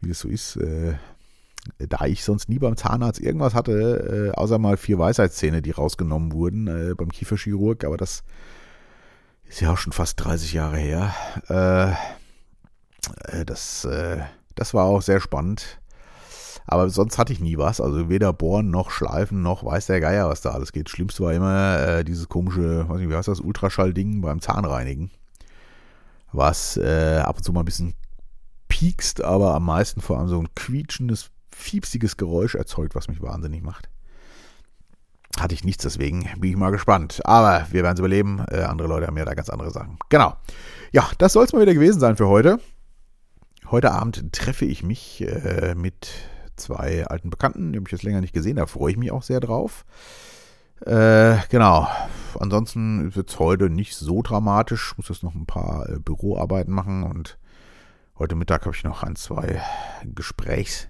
wie 0.01 0.09
das 0.09 0.19
so 0.19 0.27
ist. 0.27 0.55
Äh, 0.55 0.95
da 1.77 2.05
ich 2.05 2.23
sonst 2.23 2.49
nie 2.49 2.57
beim 2.57 2.77
Zahnarzt 2.77 3.19
irgendwas 3.19 3.53
hatte, 3.53 4.31
äh, 4.33 4.37
außer 4.37 4.57
mal 4.57 4.75
vier 4.75 4.97
Weisheitszähne, 4.97 5.61
die 5.61 5.71
rausgenommen 5.71 6.31
wurden 6.31 6.67
äh, 6.67 6.95
beim 6.95 7.11
Kieferchirurg, 7.11 7.83
aber 7.83 7.97
das 7.97 8.23
ist 9.45 9.61
ja 9.61 9.71
auch 9.71 9.77
schon 9.77 9.93
fast 9.93 10.23
30 10.23 10.53
Jahre 10.53 10.77
her. 10.77 11.13
Äh, 11.47 13.39
äh, 13.39 13.45
das, 13.45 13.85
äh, 13.85 14.21
das 14.55 14.73
war 14.73 14.85
auch 14.85 15.03
sehr 15.03 15.19
spannend. 15.19 15.79
Aber 16.67 16.89
sonst 16.89 17.17
hatte 17.17 17.31
ich 17.31 17.39
nie 17.39 17.57
was. 17.57 17.79
Also 17.79 18.09
weder 18.09 18.33
bohren 18.33 18.69
noch 18.69 18.91
schleifen 18.91 19.41
noch 19.41 19.63
weiß 19.63 19.87
der 19.87 20.01
Geier, 20.01 20.27
was 20.27 20.41
da 20.41 20.51
alles 20.51 20.73
geht. 20.73 20.89
Schlimmste 20.89 21.23
war 21.23 21.33
immer 21.33 21.79
äh, 21.79 22.03
dieses 22.03 22.27
komische, 22.27 22.87
weiß 22.89 22.97
nicht, 22.99 23.09
wie 23.09 23.15
heißt 23.15 23.29
das, 23.29 23.39
Ultraschallding 23.39 24.21
beim 24.21 24.41
Zahnreinigen. 24.41 25.09
Was 26.33 26.75
äh, 26.75 27.21
ab 27.23 27.37
und 27.37 27.43
zu 27.43 27.53
mal 27.53 27.61
ein 27.61 27.65
bisschen 27.65 27.93
piekst, 28.67 29.23
aber 29.23 29.55
am 29.55 29.65
meisten 29.65 30.01
vor 30.01 30.19
allem 30.19 30.27
so 30.27 30.39
ein 30.39 30.53
quietschendes 30.55 31.31
fiepsiges 31.49 32.17
Geräusch 32.17 32.55
erzeugt, 32.55 32.95
was 32.95 33.07
mich 33.07 33.21
wahnsinnig 33.21 33.63
macht. 33.63 33.89
Hatte 35.39 35.53
ich 35.53 35.63
nichts, 35.63 35.83
deswegen 35.83 36.27
bin 36.37 36.51
ich 36.51 36.57
mal 36.57 36.71
gespannt. 36.71 37.21
Aber 37.23 37.65
wir 37.71 37.83
werden 37.83 37.93
es 37.93 37.99
überleben. 37.99 38.43
Äh, 38.51 38.63
andere 38.63 38.89
Leute 38.89 39.07
haben 39.07 39.17
ja 39.17 39.25
da 39.25 39.35
ganz 39.35 39.49
andere 39.49 39.71
Sachen. 39.71 39.97
Genau. 40.09 40.35
Ja, 40.91 41.09
das 41.17 41.31
soll 41.33 41.45
es 41.45 41.53
mal 41.53 41.61
wieder 41.61 41.73
gewesen 41.73 41.99
sein 41.99 42.17
für 42.17 42.27
heute. 42.27 42.59
Heute 43.71 43.91
Abend 43.91 44.33
treffe 44.33 44.65
ich 44.65 44.83
mich 44.83 45.21
äh, 45.21 45.75
mit 45.75 46.09
zwei 46.57 47.05
alten 47.05 47.29
Bekannten, 47.29 47.71
die 47.71 47.79
habe 47.79 47.87
ich 47.87 47.91
jetzt 47.91 48.03
länger 48.03 48.21
nicht 48.21 48.33
gesehen. 48.33 48.57
Da 48.57 48.65
freue 48.65 48.91
ich 48.91 48.97
mich 48.97 49.11
auch 49.11 49.23
sehr 49.23 49.39
drauf. 49.39 49.85
Äh, 50.85 51.37
genau. 51.49 51.87
Ansonsten 52.39 53.15
wird 53.15 53.29
es 53.29 53.39
heute 53.39 53.69
nicht 53.69 53.95
so 53.95 54.21
dramatisch. 54.21 54.91
Ich 54.91 54.97
muss 54.97 55.09
jetzt 55.09 55.23
noch 55.23 55.35
ein 55.35 55.45
paar 55.45 55.89
äh, 55.89 55.99
Büroarbeiten 55.99 56.73
machen 56.73 57.03
und 57.03 57.37
heute 58.19 58.35
Mittag 58.35 58.65
habe 58.65 58.75
ich 58.75 58.83
noch 58.83 59.03
ein, 59.03 59.15
zwei 59.15 59.61
Gesprächs. 60.03 60.89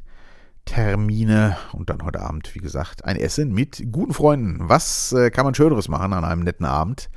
Termine 0.65 1.56
und 1.71 1.89
dann 1.89 2.03
heute 2.03 2.21
Abend, 2.21 2.53
wie 2.53 2.60
gesagt, 2.60 3.06
ein 3.06 3.15
Essen 3.15 3.53
mit 3.53 3.82
guten 3.91 4.13
Freunden. 4.13 4.67
Was 4.67 5.13
äh, 5.13 5.32
kann 5.32 5.45
man 5.45 5.56
Schöneres 5.56 5.88
machen 5.88 6.12
an 6.12 6.25
einem 6.25 6.43
netten 6.43 6.65
Abend? 6.65 7.10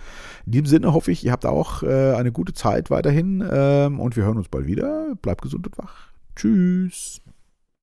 In 0.46 0.52
diesem 0.52 0.66
Sinne 0.66 0.92
hoffe 0.94 1.10
ich, 1.10 1.24
ihr 1.24 1.32
habt 1.32 1.44
auch 1.44 1.82
äh, 1.82 2.14
eine 2.14 2.30
gute 2.30 2.54
Zeit 2.54 2.90
weiterhin 2.90 3.44
ähm, 3.50 3.98
und 3.98 4.16
wir 4.16 4.24
hören 4.24 4.38
uns 4.38 4.48
bald 4.48 4.66
wieder. 4.66 5.16
Bleibt 5.20 5.42
gesund 5.42 5.66
und 5.66 5.76
wach. 5.78 6.10
Tschüss. 6.36 7.20